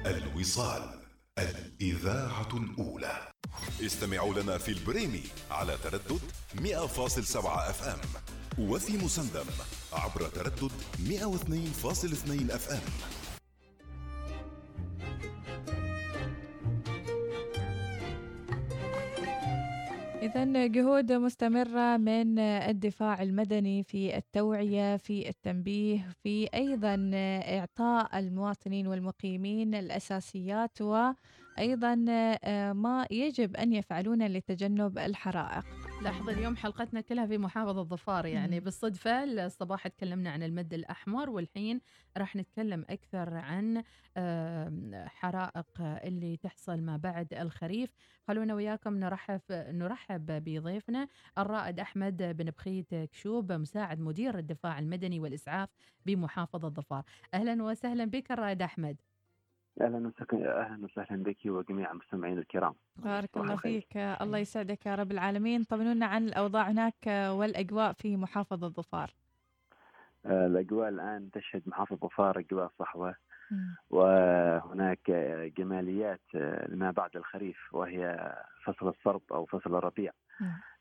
[0.05, 0.99] الوصال
[1.39, 3.27] الإذاعة الأولى.
[3.85, 6.19] استمعوا لنا في البريمي على تردد
[6.55, 7.99] 100.7 FM.
[8.59, 9.45] وفي مسندم
[9.93, 10.71] عبر تردد
[11.07, 12.81] 102.2 FM
[20.21, 27.11] إذا جهود مستمرة من الدفاع المدني في التوعية في التنبيه في أيضا
[27.59, 31.95] إعطاء المواطنين والمقيمين الأساسيات وأيضا
[32.73, 35.82] ما يجب أن يفعلون لتجنب الحرائق.
[36.03, 38.59] لاحظ اليوم حلقتنا كلها في محافظة ظفار يعني.
[38.59, 41.81] بالصدفة الصباح تكلمنا عن المد الأحمر والحين
[42.17, 43.83] راح نتكلم أكثر عن
[45.07, 47.89] حرائق اللي تحصل ما بعد الخريف.
[48.27, 55.69] خلونا وياكم نرحب نرحب بضيفنا الرائد أحمد بن بخيت كشوب مساعد مدير الدفاع المدني والإسعاف
[56.05, 57.03] بمحافظة ظفار.
[57.33, 59.01] أهلا وسهلا بك الرائد أحمد.
[59.81, 62.73] أهلا وسهلا أهلا وسهلا بك وجميع المستمعين الكرام.
[62.95, 63.55] بارك الله.
[63.55, 63.97] فيك.
[63.97, 65.63] الله يسعدك يا رب العالمين.
[65.63, 69.13] طمنونا عن الأوضاع هناك والأجواء في محافظة ظفار.
[70.25, 73.15] آه، الأجواء الآن تشهد محافظة ظفار أجواء صحوة.
[73.89, 75.11] وهناك
[75.57, 78.33] جماليات آه، لما بعد الخريف وهي
[78.65, 80.11] فصل الصرب أو فصل الربيع.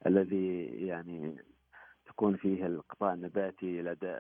[0.06, 1.36] الذي يعني
[2.12, 4.14] تكون فيه القطاع النباتي لدى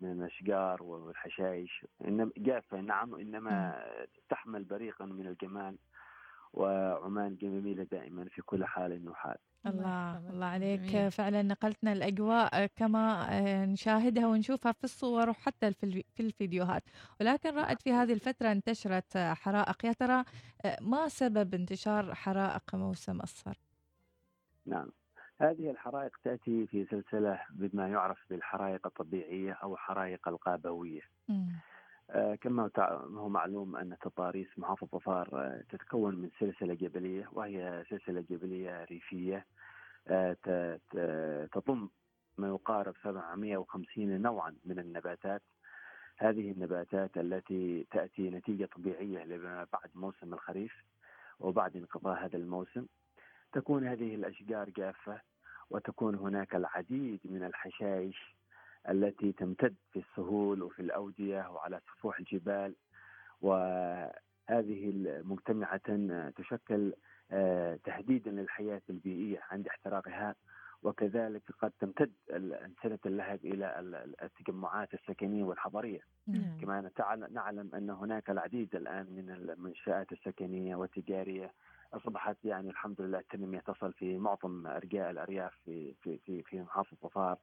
[0.00, 1.86] من الاشجار والحشائش.
[2.04, 3.84] إنما جافه نعم إنما
[4.28, 5.76] تحمل بريقا من الجمال
[6.52, 9.36] وعمان جميلة دائما في كل حال وحال.
[9.66, 10.80] الله الله عليك.
[10.80, 11.10] جميل.
[11.10, 16.82] فعلا نقلتنا الأجواء كما آه، نشاهدها ونشوفها في الصور وحتى في الفي- في الفيديوهات.
[17.20, 19.84] ولكن رأت في هذه الفترة انتشرت حرائق.
[19.86, 20.24] يا ترى
[20.64, 23.58] آه، ما سبب انتشار حرائق موسم الصرف؟
[24.66, 24.88] نعم.
[25.42, 31.00] هذه الحرائق تأتي في سلسلة بما يعرف بالحرائق الطبيعية أو الحرائق القابوية.
[32.10, 32.70] آه، كما
[33.16, 39.46] هو معلوم أن تضاريس محافظة ظفار آه، تتكون من سلسلة جبلية وهي سلسلة جبلية ريفية
[40.08, 40.36] آه،
[41.52, 41.88] تضم
[42.38, 45.42] ما يقارب 750 نوعا من النباتات.
[46.16, 50.72] هذه النباتات التي تأتي نتيجة طبيعية لما بعد موسم الخريف
[51.40, 52.86] وبعد انقضاء هذا الموسم.
[53.52, 55.31] تكون هذه الأشجار جافة
[55.72, 58.36] وتكون هناك العديد من الحشائش
[58.88, 62.74] التي تمتد في السهول وفي الأودية وعلى سفوح الجبال.
[63.40, 64.92] وهذه
[65.24, 65.80] مجتمعة
[66.36, 66.92] تشكل
[67.34, 70.34] آه، تهديدا للحياة البيئية عند احتراقها
[70.82, 76.00] وكذلك قد تمتد أنسنة اللهب إلى ال- التجمعات السكنية والحضرية.
[76.60, 81.52] كما نتعل- نعلم أن هناك العديد الآن من المنشآت السكنية والتجارية
[81.94, 86.96] أصبحت يعني الحمد لله التنمية تصل في معظم أرجاء الأرياف في في في, في محافظة
[87.02, 87.38] ظفار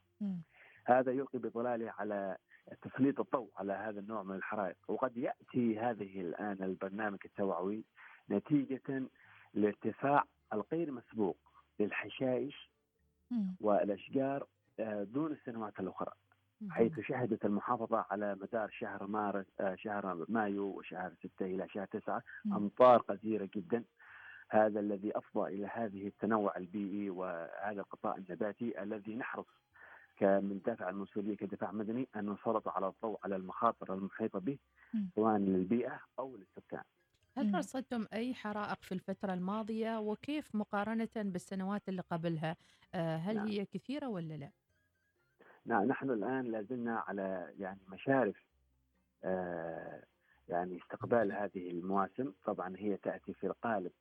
[0.86, 2.38] هذا يلقي بظلاله على
[2.82, 4.76] تسليط الضوء على هذا النوع من الحرائق.
[4.88, 7.84] وقد يأتي هذه الآن البرنامج التوعوي
[8.30, 9.04] نتيجة
[9.54, 10.24] لارتفاع
[10.54, 11.38] الغير مسبوق
[11.80, 12.72] للحشائش
[13.62, 14.48] والأشجار
[14.80, 16.12] آه، دون السنوات الأخرى
[16.70, 22.24] حيث شهدت المحافظة على مدار شهر مارس آه، شهر مايو وشهر ستة إلى شهر تسعة
[22.46, 23.84] أمطار غزيرة جدا.
[24.50, 29.48] هذا الذي أفضى إلى هذه التنوع البيئي وهذا القطاع النباتي الذي نحرص
[30.18, 34.58] كمن دافع المسؤولية كدفاع مدني أن نسلط على الضوء على المخاطر المحيطة به
[35.16, 36.84] سواء للبيئة أو للسكان.
[37.38, 42.56] هل رصدتم أي حرائق في الفترة الماضية؟ وكيف مقارنة بالسنوات اللي قبلها؟
[42.94, 43.48] آه، هل نعم.
[43.48, 44.52] هي كثيرة ولا لا؟
[45.66, 48.46] نعم نحن الآن لازلنا على يعني مشارف
[49.24, 50.04] آه
[50.48, 52.34] يعني استقبال هذه المواسم.
[52.46, 53.92] طبعا هي تأتي في القالب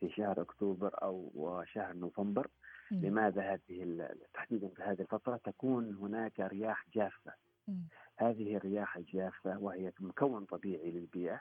[0.00, 2.46] في شهر أكتوبر أو شهر نوفمبر.
[2.90, 3.00] مم.
[3.06, 7.32] لماذا هذه تحديدا في هذه الفترة تكون هناك رياح جافة.
[7.68, 7.82] مم.
[8.16, 11.40] هذه الرياح الجافة وهي مكون طبيعي للبيئة.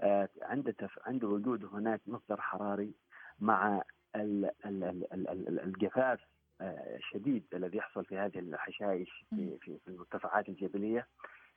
[0.00, 0.98] آه، عند تف...
[1.06, 2.94] عند وجود هناك مصدر حراري
[3.40, 3.82] مع
[4.16, 4.44] ال...
[4.44, 4.84] ال...
[4.84, 5.12] ال...
[5.12, 5.28] ال...
[5.28, 6.20] ال- الجفاف
[6.60, 11.06] آه، الشديد الذي يحصل في هذه الحشائش في, في في المرتفعات الجبلية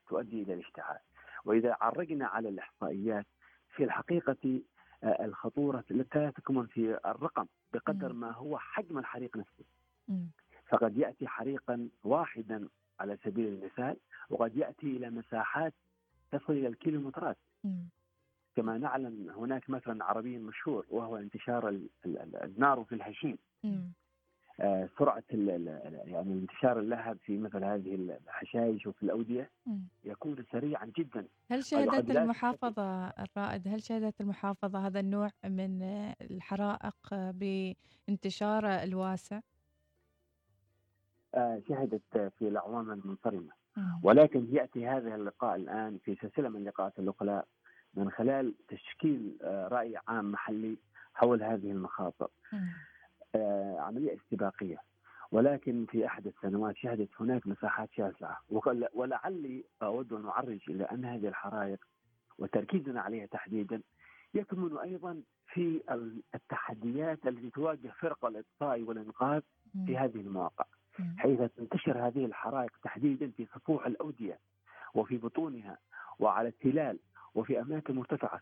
[0.09, 0.99] تؤدي إلى الاشتعال.
[1.45, 3.25] وإذا عرجنا على الإحصائيات
[3.75, 4.61] في الحقيقة
[5.03, 9.63] الخطورة لا تكمن في الرقم بقدر ما هو حجم الحريق نفسه.
[10.69, 12.67] فقد يأتي حريقا واحدا
[12.99, 13.97] على سبيل المثال
[14.29, 15.73] وقد يأتي إلى مساحات
[16.31, 17.37] تصل إلى الكيلومترات.
[18.55, 23.37] كما نعلم هناك مثلا عربي مشهور وهو انتشار ال- ال- ال- النار في الهشيم
[24.99, 29.49] سرعة ال- ال- يعني انتشار اللهب في مثل هذه الحشائش وفي الأودية.
[30.03, 36.15] يكون سريعا جدا هل شهدت لا المحافظة الرائد هل شهدت المحافظة هذا النوع من آه،
[36.21, 37.31] الحرائق آه،
[38.07, 39.39] بانتشاره الواسع؟
[41.35, 42.01] آه، شهدت
[42.39, 43.99] في الاعوام المنصرمة مم.
[44.03, 47.45] ولكن يأتي هذا اللقاء الآن في سلسلة من اللقاءات الاخلاء
[47.93, 50.77] من خلال تشكيل آه، رأي عام محلي
[51.13, 52.27] حول هذه المخاطر.
[52.53, 52.57] آه،
[53.79, 54.77] عملية استباقية.
[55.31, 58.37] ولكن في أحد السنوات شهدت هناك مساحات شاسعة.
[58.93, 61.79] ولعلي أود أن أعرج إلى أن هذه الحرائق
[62.39, 63.81] وتركيزنا عليها تحديدا
[64.33, 65.21] يكمن أيضا
[65.53, 69.41] في ال- التحديات التي تواجه فرق الاطفاء والإنقاذ
[69.85, 70.65] في هذه المواقع.
[71.17, 74.39] حيث تنتشر هذه الحرائق تحديدا في سفوح الأودية
[74.95, 75.77] وفي بطونها
[76.19, 76.99] وعلى التلال
[77.35, 78.41] وفي أماكن مرتفعة.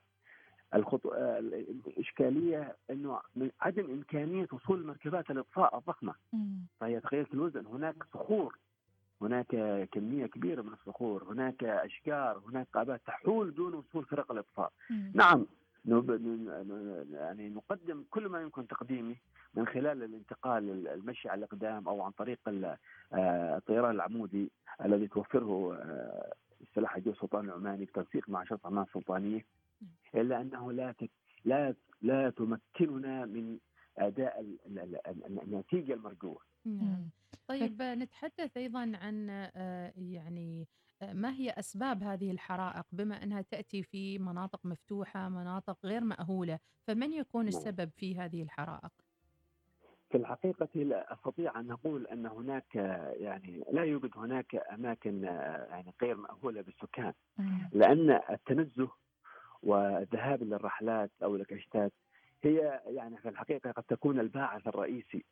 [0.73, 1.07] الخط...
[1.07, 6.13] آه، الإشكالية إنه من عدم إمكانية وصول مركبات الإطفاء الضخمة.
[6.79, 8.57] فهي تغيرت الوزن هناك صخور
[9.21, 9.45] هناك
[9.91, 15.11] كمية كبيرة من الصخور هناك أشجار هناك غابات تحول دون وصول فرق الإطفاء مم.
[15.13, 15.45] نعم
[15.85, 16.11] نب...
[16.11, 19.15] ن- ن- يعني نقدم كل ما يمكن تقديمه
[19.53, 22.77] من خلال الانتقال المشي على الإقدام أو عن طريق آه،
[23.57, 24.51] الطيران العمودي
[24.85, 29.45] الذي توفره آه، السلاح الجوي السلطان العماني بالتنسيق مع شرطه العمان السلطانية
[30.15, 30.95] الا انه لا.
[31.45, 33.57] لا لا تمكننا من
[33.97, 36.41] أداء ال- ال- ال- ال- النتيجة المرجوة.
[36.65, 37.09] نعم.
[37.47, 40.67] طيب آه، نتحدث أيضا عن آه، يعني
[41.01, 46.59] آه، ما هي أسباب هذه الحرائق؟ بما أنها تأتي في مناطق مفتوحة مناطق غير مأهولة
[46.87, 47.47] فمن يكون نعم.
[47.47, 48.91] السبب في هذه الحرائق؟
[50.09, 52.75] في الحقيقة لا أستطيع أن أقول أن هناك
[53.19, 57.13] يعني لا يوجد هناك أماكن يعني غير مأهولة بالسكان.
[57.71, 58.89] لأن التنزه
[59.65, 61.91] والذهاب إلى الرحلات أو الكشتات
[62.43, 65.25] هي يعني في الحقيقة قد تكون الباعث الرئيسي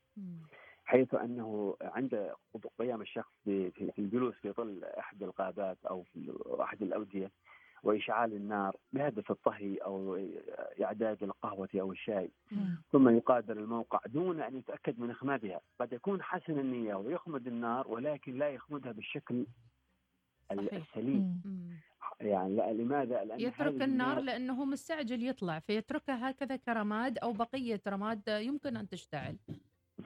[0.86, 2.32] حيث أنه عند
[2.80, 7.32] قيام الشخص في الجلوس في ظل أحد الغابات أو في أحد الأودية
[7.84, 10.20] وإشعال النار بهدف الطهي أو
[10.84, 12.30] إعداد القهوة أو الشاي.
[12.92, 18.38] ثم يقادر الموقع دون أن يتأكد من إخمادها، قد يكون حسن النية ويخمد النار ولكن
[18.38, 19.46] لا يخمدها بالشكل
[20.52, 21.42] ال- السليم.
[22.26, 27.82] يعني لأ لماذا؟ لأن يترك النار لأنه هو مستعجل يطلع فيتركها هكذا كرماد أو بقية
[27.88, 29.36] رماد يمكن أن تشتعل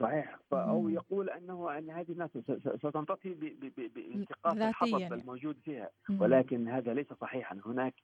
[0.00, 2.30] صحيح أو يقول أنه أن هذه الناس
[2.78, 5.14] ستنطفي ب- ب- ب- بالتقاط ذاتياً الحطب يعني.
[5.14, 5.90] الموجود فيها.
[6.20, 7.94] ولكن هذا ليس صحيحا هناك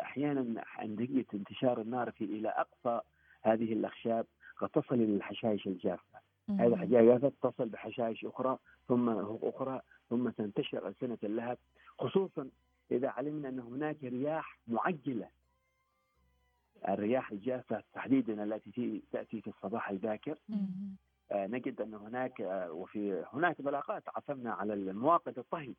[0.00, 3.00] أحيانا عندما انتشار النار في إلى أقصى
[3.42, 4.26] هذه الأخشاب
[4.56, 6.18] قد تصل إلى الحشائش الجافة.
[6.50, 8.58] هذه الحشائش تصل بحشائش أخرى
[8.88, 9.08] ثم
[9.42, 9.80] أخرى
[10.10, 11.58] ثم تنتشر ألسنة اللهب
[11.98, 12.48] خصوصا
[12.90, 15.28] إذا علمنا أن هناك رياح معجلة
[16.88, 20.38] الرياح الجافة تحديدا التي تأتي في الصباح الباكر.
[21.30, 25.74] آه، نجد أن هناك آه، وفي هناك بلاغات عثرنا على المواقد الطهي.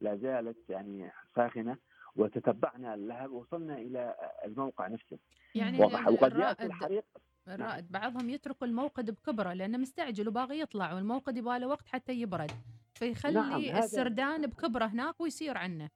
[0.00, 1.76] لا زالت يعني ساخنة
[2.16, 5.18] وتتبعنا اللهب وصلنا إلى آه، الموقع نفسه.
[5.54, 6.08] يعني واضح.
[6.08, 7.04] وقد يأتي الرائد الحريق.
[7.48, 12.50] الرائد بعضهم يتركوا الموقد بكبره لأنه مستعجل وباغي يطلع والموقد يبغى له وقت حتى يبرد.
[12.94, 15.90] فيخلي نعم، السردان بكبره هناك ويصير عنه.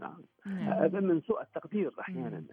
[0.00, 0.24] نعم.
[0.46, 0.58] نعم.
[0.72, 2.44] هذا من سوء التقدير أحيانا.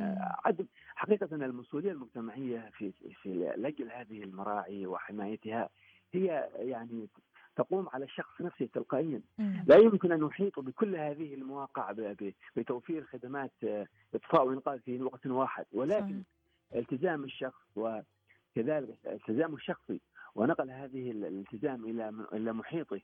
[0.46, 0.66] عدم
[0.96, 2.92] حقيقة المسؤولية المجتمعية في
[3.22, 5.70] في لجل هذه المراعي وحمايتها
[6.14, 7.08] هي يعني
[7.56, 9.22] تقوم على الشخص نفسه تلقائيا.
[9.68, 11.94] لا يمكن أن نحيط بكل هذه المواقع
[12.56, 15.66] بتوفير خدمات آه، إطفاء وإنقاذ في وقت واحد.
[15.74, 16.24] ولكن
[16.76, 20.02] التزام الشخص وكذلك التزامه الشخصي
[20.36, 23.02] ونقل هذه ال- الالتزام إلى إلى محيطه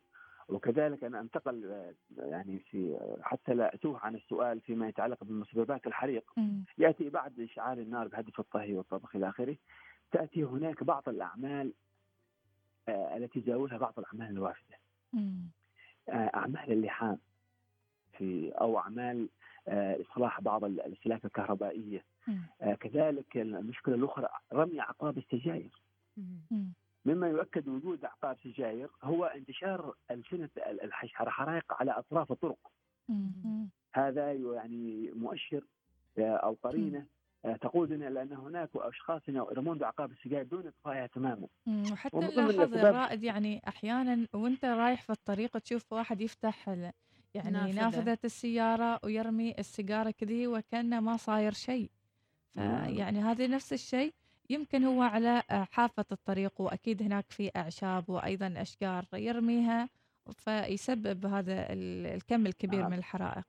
[0.52, 1.86] وكذلك أنا أنتقل
[2.18, 6.32] يعني في حتى لا أتوه عن السؤال فيما يتعلق بمسببات الحريق.
[6.38, 6.64] م.
[6.78, 9.58] يأتي بعد إشعال النار بهدف الطهي والطبخ إلى آخره.
[10.12, 11.74] تأتي هناك بعض الأعمال
[12.88, 14.76] آه، التي تزاولها بعض الأعمال الوافدة.
[16.10, 17.18] آه، أعمال اللحام
[18.18, 19.30] في أو أعمال
[19.68, 22.04] آه، إصلاح بعض الاسلاك الكهربائية.
[22.80, 25.72] كذلك المشكلة الأخرى رمي أعقاب السجاير.
[27.06, 32.72] مما يؤكد وجود أعقاب سجاير هو انتشار السنة ال- الحش- الحرائق على أطراف الطرق.
[33.94, 35.64] هذا يعني مؤشر
[36.18, 37.06] آه، أو قرينة
[37.46, 41.48] آه، تقودنا إلى أن هناك اشخاص يرمون باعقاب السجاير دون اطفائها تماما.
[41.92, 46.68] وحتى نلاحظ الرائد يعني أحيانا وأنت رايح في الطريق تشوف واحد يفتح
[47.34, 47.82] يعني نافذة.
[47.82, 51.90] نافذة السيارة ويرمي السيجارة كذي وكأنه ما صاير شيء.
[52.56, 52.86] نعم.
[52.86, 54.14] فيعني هذا نفس الشيء.
[54.52, 59.90] يمكن هو على آه، حافة الطريق وأكيد هناك في أعشاب وأيضا أشجار يرميها
[60.34, 62.92] فيسبب هذا ال- الكم الكبير نعم.
[62.92, 63.46] من الحرائق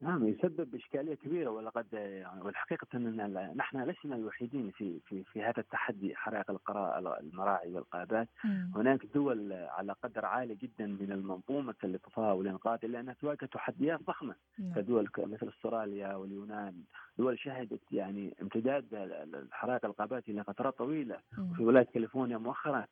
[0.00, 5.60] نعم يسبب إشكالية كبيرة ولقد يعني والحقيقة أن نحن لسنا الوحيدين في في في هذا
[5.60, 8.72] التحدي حرائق القراء المراعي والغابات مم.
[8.76, 14.34] هناك دول على قدر عالي جدا من المنظومة الاطفاء والانقاذ إلا انها تواجه تحديات ضخمة.
[14.58, 14.74] نعم.
[14.74, 16.82] كدول مثل أستراليا واليونان
[17.18, 21.18] دول شهدت يعني امتداد ال- ال- الحرائق الغابات إلى فترات طويلة.
[21.56, 22.86] في ولاية كاليفورنيا مؤخرا.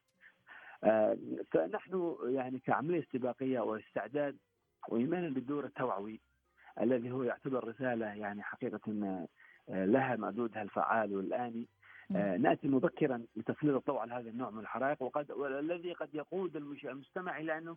[0.84, 1.18] آه،
[1.52, 4.36] فنحن يعني كعملية استباقية واستعداد
[4.88, 6.20] وايمانا بالدور التوعوي.
[6.80, 8.80] الذي هو يعتبر رسالة يعني حقيقة
[9.68, 11.68] آه، لها مردودها الفعال والاني
[12.16, 17.38] آه، نأتي مبكرا لتسليط الضوء على هذا النوع من الحرائق وقد والذي قد يقود المستمع
[17.38, 17.76] إلى أنه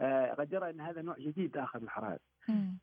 [0.00, 2.20] آه، قد يرى أن هذا نوع جديد آخر من الحرائق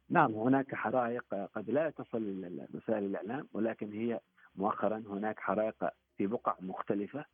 [0.10, 4.20] نعم هناك حرائق قد لا تصل وسائل الإعلام ولكن هي
[4.56, 7.26] مؤخرا هناك حرائق في بقع مختلفة.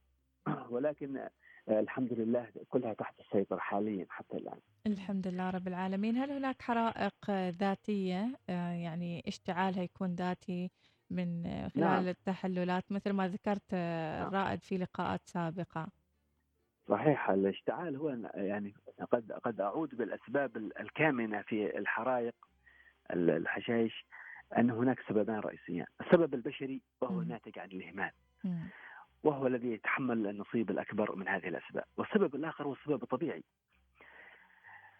[0.70, 1.28] ولكن
[1.70, 4.60] الحمد لله كلها تحت السيطرة حاليا حتى الآن.
[4.88, 6.18] الحمد لله رب العالمين.
[6.18, 10.72] هل هناك حرائق ذاتية؟ آه، يعني اشتعالها يكون ذاتي
[11.10, 12.08] من خلال نعم.
[12.08, 15.88] التحللات مثل ما ذكرت آه، الرائد في لقاءات سابقة.
[16.90, 18.74] صحيح الاشتعال هو يعني
[19.12, 22.36] قد قد أعود بالأسباب الكامنة في الحرائق
[23.14, 24.06] ال- الحشائش
[24.58, 28.12] أن هناك سببان رئيسيان، السبب البشري وهو ناتج عن الإهمال.
[29.24, 33.44] وهو الذي يتحمل النصيب الأكبر من هذه الأسباب، والسبب الآخر هو السبب الطبيعي.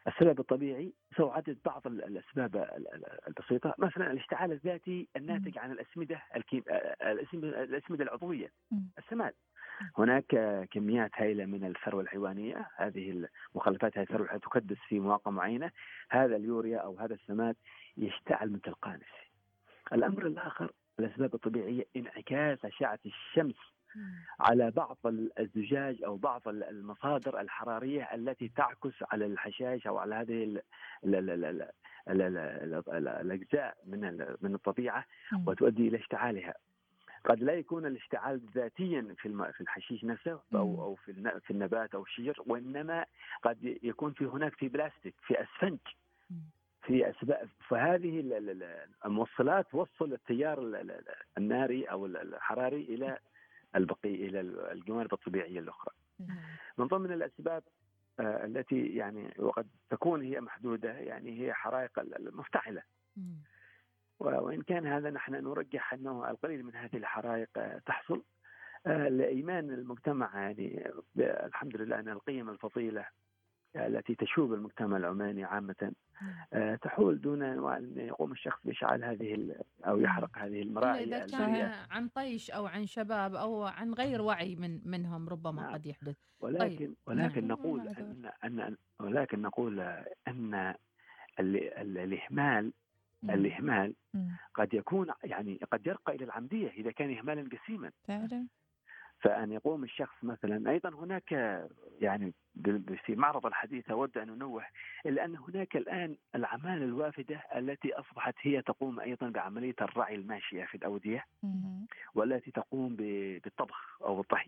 [0.08, 6.24] السبب الطبيعي سأعدد بعض ال- الأسباب ال- ال- البسيطة، مثلا الاشتعال الذاتي الناتج عن الأسمدة
[6.36, 6.64] الكيم...
[7.02, 8.52] الاسمده الأسمدة العضوية
[8.98, 9.34] السماد.
[9.98, 10.26] هناك
[10.72, 15.72] كميات هائلة من الثروه الحيوانية، هذه المخلفات هذه الثروه تكدس في مواقع معينة،
[16.10, 17.56] هذا اليوريا أو هذا السماد
[17.98, 19.30] يشتعل من تلقاء نفسه.
[19.94, 23.56] الأمر الآخر الأسباب الطبيعية انعكاس أشعة الشمس.
[24.40, 24.98] على بعض
[25.40, 30.62] الزجاج أو بعض المصادر الحراريه التي تعكس على الحشائش أو على هذه
[32.88, 35.06] الاجزاء من من الطبيعه
[35.48, 36.54] وتؤدي إلى اشتعالها
[37.26, 42.04] قد لا يكون الاشتعال ذاتيا في في الحشيش نفسه أو أو في في النبات أو
[42.04, 43.06] الشجر وانما
[43.44, 45.80] قد يكون في هناك في بلاستيك في اسفنج
[46.84, 48.20] في اسباب فهذه
[49.06, 50.84] الموصلات توصل التيار
[51.38, 53.18] الناري أو الحراري إلى
[53.76, 54.40] البقي إلى
[54.72, 55.94] الجوانب الطبيعية الأخرى.
[56.78, 57.64] من ضمن الأسباب
[58.20, 62.82] آه، التي يعني وقد تكون هي محدودة يعني هي حرائق ال- المفتعلة.
[64.20, 68.24] و- وإن كان هذا نحن نرجح أنه القليل من هذه الحرائق آه، تحصل
[68.86, 73.06] آه، لإيمان المجتمع يعني الحمد لله أن القيم الفضيلة
[73.76, 75.92] التي تشوب المجتمع العماني عامة
[76.82, 81.72] تحول دون أن يقوم الشخص بإشعال هذه ال- أو يحرق هذه المراعي إذا التي كان
[81.90, 86.16] عن طيش أو عن شباب أو عن غير وعي من منهم ربما قد يحدث.
[86.40, 86.96] ولكن طيب.
[87.06, 87.52] ولكن نعم.
[87.60, 89.80] نقول ان ان ولكن نقول
[90.28, 90.54] أن
[91.40, 92.74] ال- ال- الاهمال
[93.24, 93.96] الإهمال
[94.56, 98.48] قد يكون يعني قد يرقى إلى العمدية إذا كان اهمالا جسيما فعلا.
[99.22, 100.72] فأن يقوم الشخص مثلا.
[100.72, 101.32] أيضا هناك
[102.02, 102.34] يعني
[103.06, 104.64] في معرض الحديث أود أن أنوه
[105.06, 110.76] الا أن هناك الآن العماله الوافدة التي أصبحت هي تقوم أيضا بعملية الرعي الماشية في
[110.76, 111.26] الأودية
[112.16, 114.48] والتي تقوم بالطبخ أو الطهي.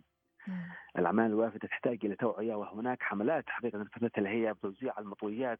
[0.98, 5.60] العمال الوافدة تحتاج إلى توعية وهناك حملات حقيقة نفذتها الهيئة بتوزيع المطويات.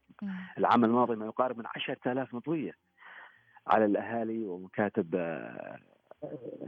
[0.58, 2.74] العام الماضي ما يقارب من 10000 مطوية
[3.68, 5.80] على الأهالي ومكاتب آه،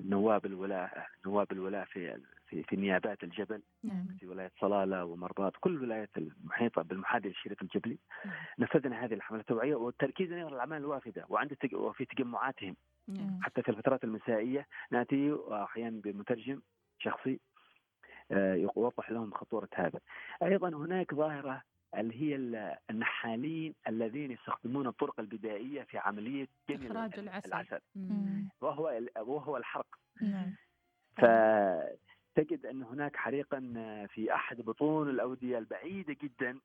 [0.05, 2.17] نواب الولاء نواب الولاء في
[2.53, 3.61] في في نيابات الجبل
[4.19, 7.97] في ولاية صلالة ومرباط كل الولايات المحيطة بالمحاذي للشريط الجبلي.
[8.59, 12.75] نفذنا هذه الحملة التوعية والتركيز على الأعمال الوافدة وعند وفي تجمعاتهم.
[13.41, 16.61] حتى في الفترات المسائية نأتي أحيانا بمترجم
[16.99, 17.39] شخصي
[18.31, 19.99] آه، يوضح لهم خطورة هذا.
[20.43, 21.61] أيضا هناك ظاهرة
[21.97, 26.87] اللي هي ال- النحالين الذين يستخدمون الطرق البدائية في عملية جني
[27.19, 27.19] العسل.
[27.47, 27.79] العسل.
[28.61, 29.87] وهو وهو الحرق.
[30.21, 30.53] نعم.
[32.35, 33.59] فتجد أن هناك حريقا
[34.13, 36.59] في أحد بطون الأودية البعيدة جدا.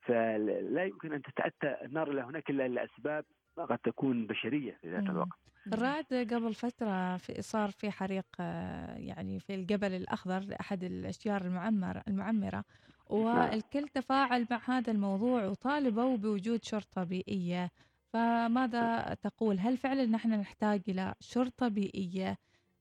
[0.00, 3.24] فلا يمكن أن تتأتى النار إلى هناك إلا لأسباب
[3.56, 5.02] قد تكون بشرية في ذات.
[5.02, 5.38] الوقت.
[5.72, 12.02] الرعد قبل فترة في صار في حريق آه، يعني في الجبل الأخضر لأحد الأشجار المعمر
[12.08, 12.64] المعمرة.
[13.06, 17.70] والكل تفاعل مع هذا الموضوع وطالبوا بوجود شرطة بيئية.
[18.12, 22.36] فماذا تقول؟ هل فعلا نحن نحتاج إلى شرطة بيئية؟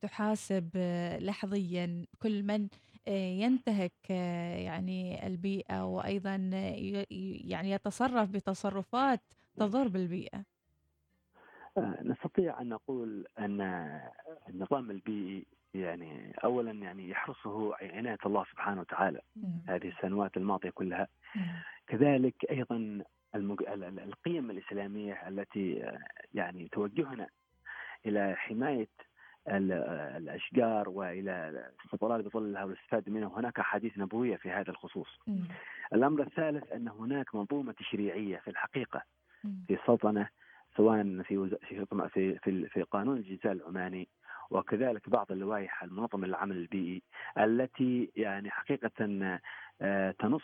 [0.08, 2.68] تحاسب آه، لحظيا كل من
[3.08, 3.12] آه،
[3.44, 6.36] ينتهك آه، يعني البيئة وأيضا
[7.50, 9.22] يعني يتصرف بتصرفات
[9.58, 10.44] تضر بالبيئة.
[12.02, 13.62] نستطيع أن نقول أن
[14.50, 19.22] النظام البيئي يعني اولا يعني يحرسه عناية الله سبحانه وتعالى
[19.68, 21.08] هذه السنوات الماضية كلها.
[21.88, 23.02] كذلك أيضا
[23.36, 23.62] المج...
[23.62, 25.92] ال- ال- القيم الإسلامية التي
[26.34, 27.28] يعني توجهنا
[28.06, 28.88] إلى حماية
[29.48, 33.28] الأشجار وإلى الاستظلال بظلها والاستفاده منها.
[33.28, 35.20] وهناك أحاديث نبوية في هذا الخصوص.
[35.94, 39.02] الأمر الثالث أن هناك منظومة تشريعية في الحقيقة
[39.68, 40.30] في السلطنه
[40.78, 41.54] سواء في وز...
[41.54, 44.08] في في في, في قانون الجزاء العماني
[44.50, 47.02] وكذلك بعض اللوائح المنظمة للعمل البيئي
[47.38, 48.92] التي يعني حقيقة
[49.82, 50.44] آه، تنص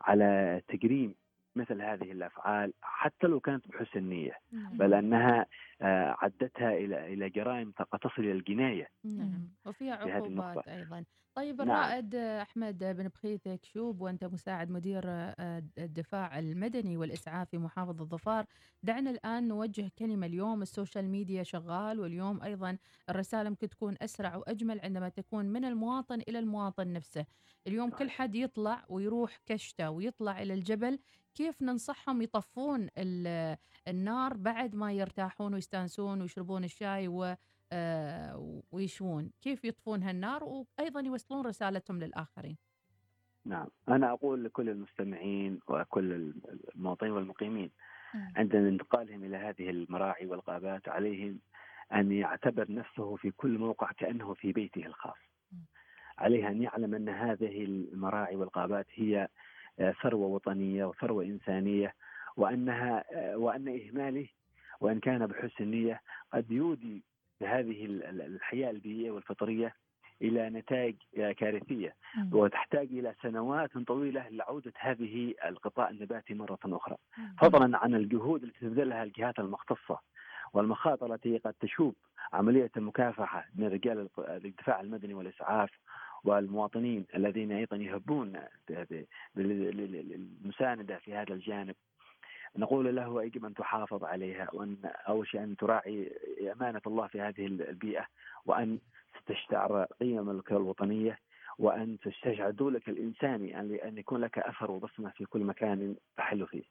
[0.00, 1.14] على تجريم
[1.56, 5.46] مثل هذه الأفعال حتى لو كانت بحسن نية بل أنها
[5.82, 8.88] آه، عدتها إلى إلى جرائم قد تصل إلى الجناية.
[9.04, 9.48] نعم.
[9.66, 10.68] وفيها في هذه عقوبات.
[10.68, 11.04] أيضا.
[11.34, 11.70] طيب نعم.
[11.70, 18.46] الرائد أحمد بن بخيت كشوب وأنت مساعد مدير آه، الدفاع المدني والإسعاف في محافظة ظفار
[18.82, 22.78] دعنا الآن نوجه كلمة اليوم ال social media شغال واليوم أيضا
[23.10, 27.26] الرسالة ممكن تكون أسرع وأجمل عندما تكون من المواطن إلى المواطن نفسه.
[27.66, 30.98] اليوم كل حد يطلع ويروح كشته ويطلع إلى الجبل
[31.36, 33.56] كيف ننصحهم يطفون ال-
[33.88, 37.34] النار بعد ما يرتاحون ويستانسون ويشربون الشاي و
[37.72, 42.56] آه، ويشوون؟ كيف يطفون هالنار وأيضا يوصلون رسالتهم للآخرين؟
[43.44, 43.66] نعم.
[43.88, 46.32] أنا أقول لكل المستمعين وكل
[46.74, 47.70] المواطنين والمقيمين
[48.36, 51.38] عند انتقالهم إلى هذه المراعي والغابات عليهم
[51.92, 55.18] أن يعتبر نفسه في كل موقع كأنه في بيته الخاص.
[56.18, 59.28] عليه أن يعلم أن هذه المراعي والغابات هي
[60.02, 61.94] ثروة وطنية وثروة إنسانية
[62.36, 63.04] وأنها
[63.36, 64.26] وأن إهماله
[64.80, 66.00] وإن كان بحسن نية
[66.32, 67.02] قد يودي
[67.40, 69.74] بهذه ال- ال- الحياة البيئية والفطرية
[70.22, 70.94] إلى نتائج
[71.36, 71.94] كارثية.
[72.32, 76.96] وتحتاج إلى سنوات طويلة لعودة هذه القطاع النباتي مرة أخرى.
[77.40, 79.98] فضلا عن الجهود التي تبذلها الجهات المختصة
[80.52, 81.94] والمخاطر التي قد تشوب
[82.32, 85.70] عملية المكافحة من رجال الدفاع المدني والإسعاف
[86.26, 88.32] والمواطنين الذين أيضا يهبون
[88.68, 90.08] ب- ب- بال- لل-
[90.42, 91.74] للمسانده في هذا الجانب.
[92.56, 94.76] نقول له يجب أن تحافظ عليها وأن
[95.08, 96.12] أول شيء أن تراعي
[96.52, 98.06] أمانة الله في هذه البيئة
[98.46, 98.78] وأن
[99.18, 101.18] تستشعر قيمك الوطنية
[101.58, 106.62] وأن تستشعر دورك الإنساني أن أن يكون لك أثر وبصمة في كل مكان تحل فيه.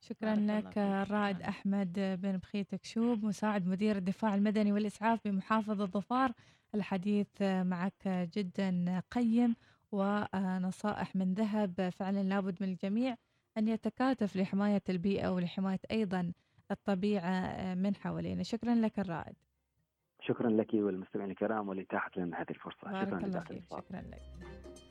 [0.00, 1.92] شكرا لك الرائد أحمد
[2.22, 6.32] بن بخيت كشوب مساعد مدير الدفاع المدني والإسعاف بمحافظة ظفار
[6.74, 9.56] الحديث معك جدا قيم
[9.92, 11.90] ونصائح من ذهب.
[11.92, 13.16] فعلا لابد من الجميع
[13.58, 16.32] أن يتكاتف لحماية البيئة ولحماية أيضا
[16.70, 18.42] الطبيعة من حوالينا.
[18.42, 19.34] شكرا لك الرائد.
[20.20, 22.90] شكرا لك والمستمعين الكرام ولإتاحة لنا هذه الفرصة.
[22.90, 23.64] بارك شكرا الله فيك.
[23.70, 24.22] شكرا لك.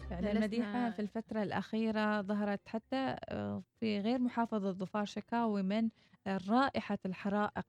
[0.09, 3.15] فعلا المديحة في الفترة الأخيرة ظهرت حتى
[3.79, 5.89] في غير محافظة ظفار شكاوي من
[6.27, 7.65] رائحة الحرائق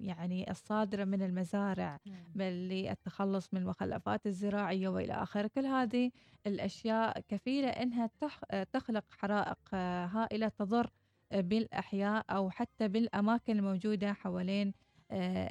[0.00, 1.98] يعني الصادرة من المزارع
[2.36, 5.50] للتخلص من المخلفات الزراعية وإلى آخره.
[5.54, 6.10] كل هذه
[6.46, 8.40] الأشياء كفيلة أنها تخ-
[8.72, 10.90] تخلق حرائق آه، هائلة تضر
[11.32, 14.74] آه، بالأحياء أو حتى بالأماكن الموجودة حوالين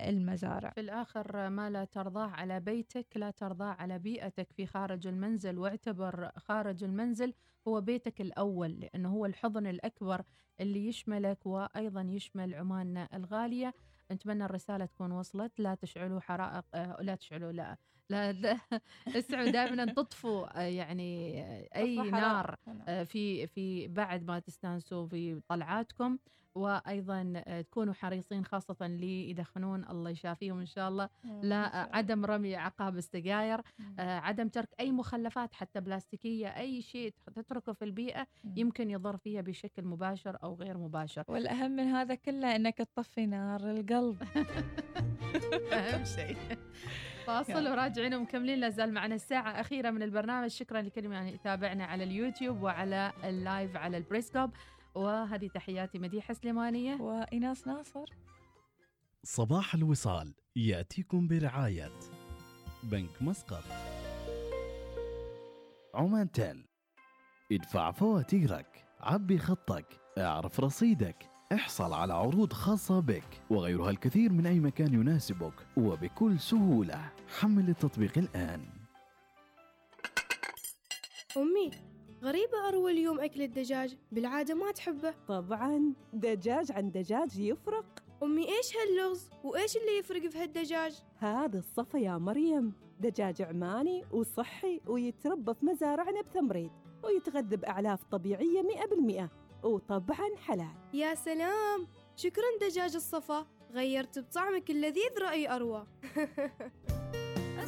[0.10, 0.70] المزارع.
[0.70, 6.32] في الآخر ما لا ترضاه على بيتك لا ترضاه على بيئتك في خارج المنزل واعتبر
[6.38, 7.34] خارج المنزل
[7.68, 10.24] هو بيتك الأول لأنه هو الحضن الأكبر
[10.60, 13.74] اللي يشملك وأيضا يشمل عماننا الغالية.
[14.12, 15.60] نتمنى الرسالة تكون وصلت.
[15.60, 17.78] لا تشعلوا حرائق آه، لا تشعلوا لا
[18.10, 18.58] لا, لا
[19.18, 22.58] اسعوا دائما تطفوا آه، يعني آه، أي نار.
[22.88, 26.18] آه، في في بعد ما تستانسوا في طلعاتكم.
[26.56, 31.10] وأيضا آه، تكونوا حريصين خاصة اللي يدخنون الله يشافيهم إن شاء الله.
[31.42, 33.62] لا عدم رمي عقاب السجاير
[34.00, 39.42] آه، عدم ترك أي مخلفات حتى بلاستيكية أي شيء تتركه في البيئة يمكن يضر فيها
[39.42, 41.24] بشكل مباشر أو غير مباشر.
[41.28, 44.24] والأهم من هذا كله أنك تطفي نار القلب.
[45.74, 46.38] أهم شيء.
[47.28, 50.48] فاصل وراجعين ومكملين لازال معنا الساعة أخيرة من البرنامج.
[50.48, 54.52] شكرا لكل من يتابعنا على اليوتيوب وعلى ال live على البريسكوب.
[54.96, 56.96] وهذه تحياتي مديحة سليمانية.
[56.96, 58.06] وإيناس ناصر.
[59.24, 61.92] صباح الوصال يأتيكم برعاية
[62.84, 63.64] بنك مسقط.
[65.94, 66.66] عمان تيل
[67.52, 69.86] ادفع فواتيرك عبي خطك
[70.18, 77.12] اعرف رصيدك احصل على عروض خاصة بك وغيرها الكثير من أي مكان يناسبك وبكل سهولة.
[77.40, 78.66] حمل التطبيق الآن.
[81.38, 81.91] أمي
[82.24, 85.14] غريبة أروى اليوم أكل الدجاج بالعادة ما تحبه.
[85.28, 88.04] طبعا دجاج عن دجاج يفرق.
[88.24, 92.74] أمي إيش هاللغز؟ وإيش اللي يفرق في هالدجاج؟ هذا الصفا يا مريم.
[93.00, 96.72] دجاج عماني وصحي ويتربى في مزارعنا بثمريد
[97.04, 99.30] ويتغذى بأعلاف طبيعية مئة بالمئة
[99.64, 100.76] وطبعا حلال.
[100.94, 101.88] يا سلام!
[102.16, 105.88] شكرا دجاج الصفا غيرت بطعمك اللذيذ رأي أروى.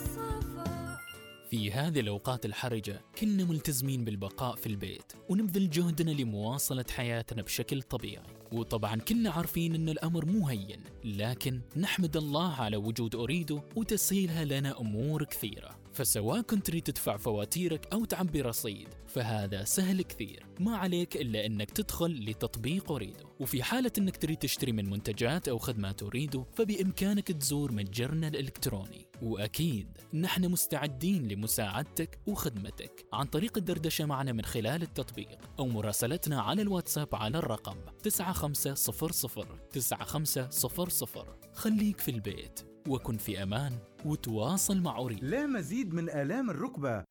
[1.54, 8.26] في هذه الأوقات الحرجة كنا ملتزمين بالبقاء في البيت ونبذل جهدنا لمواصلة حياتنا بشكل طبيعي.
[8.52, 14.80] وطبعا كنا عارفين أن الأمر مو هين لكن نحمد الله على وجود أريدو وتسهيلها لنا
[14.80, 15.83] أمور كثيرة.
[15.94, 20.46] فسواء كنت تريد تدفع فواتيرك أو تعبي رصيد فهذا سهل كثير.
[20.60, 23.28] ما عليك إلا أنك تدخل لتطبيق أريدو.
[23.40, 29.08] وفي حالة أنك تريد تشتري من منتجات أو خدمات أريدو فبإمكانك تزور متجرنا الإلكتروني.
[29.22, 33.06] وأكيد نحن مستعدين لمساعدتك وخدمتك.
[33.14, 41.40] عن طريق الدردشة معنا من خلال التطبيق أو مراسلتنا على الواتساب على الرقم 9500 9500
[41.54, 43.93] خليك في البيت وكن في أمان.
[44.06, 47.04] وتواصل مع أريد لا مزيد من آلام الركبة.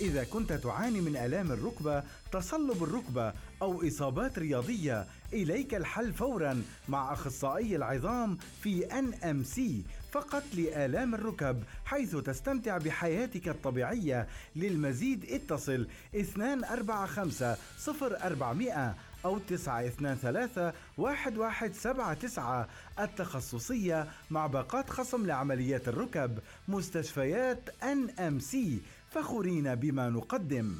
[0.00, 3.32] إذا كنت تعاني من آلام الركبة تصلب الركبة
[3.62, 9.60] أو إصابات رياضية إليك الحل فورا مع أخصائي العظام في NMC
[10.12, 14.26] فقط لآلام الركب حيث تستمتع بحياتك الطبيعية.
[14.56, 17.56] للمزيد اتصل 245
[18.32, 18.94] 0400
[19.24, 22.66] أو 923 1179
[22.98, 28.56] التخصصية مع باقات خصم لعمليات الركب مستشفيات NMC
[29.10, 30.76] فخورين بما نقدم.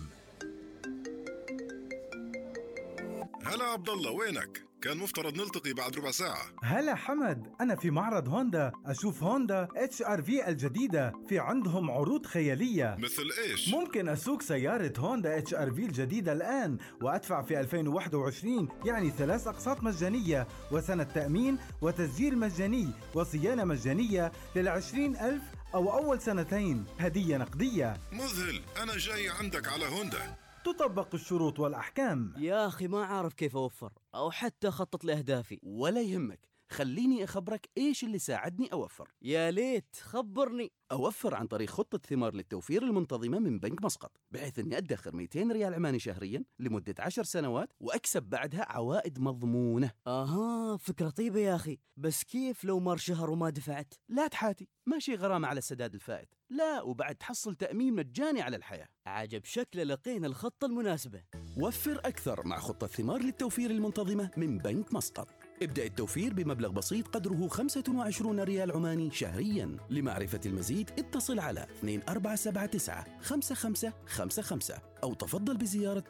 [3.50, 6.42] هلا عبد الله وينك؟ كان مفترض نلتقي بعد ربع ساعة.
[6.62, 8.72] هلا حمد أنا في معرض هوندا.
[8.86, 11.12] أشوف Honda HR-V الجديدة.
[11.28, 12.96] في عندهم عروض خيالية.
[12.98, 19.82] مثل إيش؟ ممكن أسوق سيارة Honda HR-V الجديدة الآن وأدفع في 2021 يعني ثلاث أقساط
[19.82, 25.42] مجانية وسنة تأمين وتسجيل مجاني وصيانة مجانية للعشرين ألف
[25.74, 26.84] أو أول سنتين.
[26.98, 27.96] هدية نقدية.
[28.12, 30.39] مذهل أنا جاي عندك على هوندا.
[30.64, 32.34] تطبق الشروط والأحكام.
[32.38, 35.60] يا أخي ما عارف كيف أوفر أو حتى أخطط لأهدافي.
[35.62, 36.49] ولا يهمك.
[36.70, 39.08] خليني أخبرك إيش اللي ساعدني أوفر.
[39.22, 40.72] يا ليت خبرني.
[40.92, 45.74] أوفر عن طريق خطة ثمار للتوفير المنتظمة من بنك مسقط بحيث أني أدخر 200 ريال
[45.74, 49.90] عماني شهريا لمدة 10 سنوات وأكسب بعدها عوائد مضمونة.
[50.06, 51.78] آها فكرة طيبة يا أخي.
[51.96, 56.28] بس كيف لو مر شهر وما دفعت؟ لا تحاتي ماشي غرامة على السداد الفائت.
[56.50, 58.88] لا وبعد تحصل تأمين مجاني على الحياة.
[59.06, 61.22] عجب شكله لقينا الخطة المناسبة.
[61.56, 65.28] وفر أكثر مع خطة ثمار للتوفير المنتظمة من بنك مسقط.
[65.62, 69.76] ابدأ التوفير بمبلغ بسيط قدره 25 ريال عماني شهريا.
[69.90, 76.04] لمعرفة المزيد اتصل على 2479 5555 أو تفضل بزيارة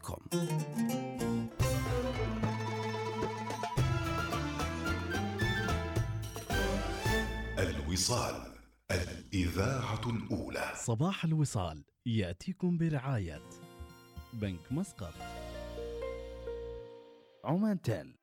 [0.00, 0.20] com
[7.58, 8.52] الوصال
[8.90, 10.72] الإذاعة الأولى.
[10.76, 13.42] صباح الوصال يأتيكم برعاية
[14.32, 15.14] بنك مسقط.
[17.44, 18.19] عمان تيل.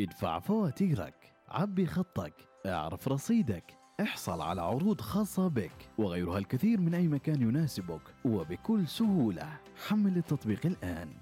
[0.00, 2.34] ادفع فواتيرك عبي خطك
[2.66, 9.60] اعرف رصيدك احصل على عروض خاصة بك وغيرها الكثير من أي مكان يناسبك وبكل سهولة.
[9.88, 11.12] حمل التطبيق الآن.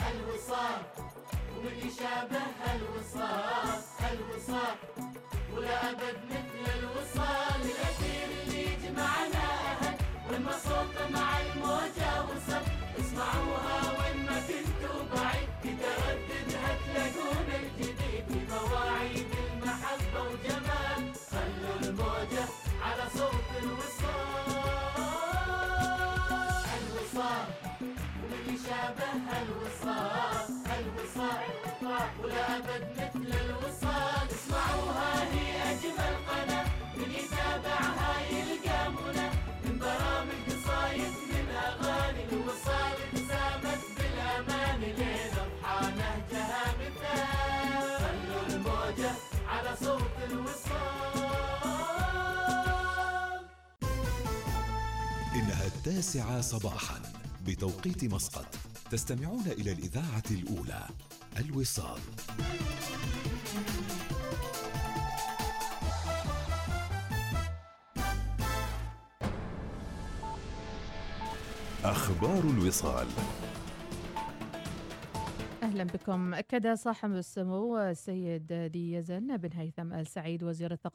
[0.00, 0.80] الوصال
[1.56, 3.80] ومن يشابه الوصال
[4.12, 4.76] الوصال
[5.56, 7.60] ولا أبد مثل الوصال.
[7.62, 9.96] الأثير اللي يجمعنا أهل
[10.30, 12.65] والمصوت مع الموجة وصل
[13.98, 15.48] وين ما كنتوا بعيد.
[15.62, 17.75] بترددها تلاقون الجديد
[55.86, 57.02] التاسعة صباحا
[57.46, 58.46] بتوقيت مسقط.
[58.90, 60.82] تستمعون إلى الإذاعة الأولى
[61.38, 62.00] الوصال.
[71.84, 73.06] أخبار الوصال.
[75.62, 76.34] أهلا بكم.
[76.34, 80.94] أكد صاحب السمو السيد دي يزن بن هيثم آل سعيد وزير الثقافة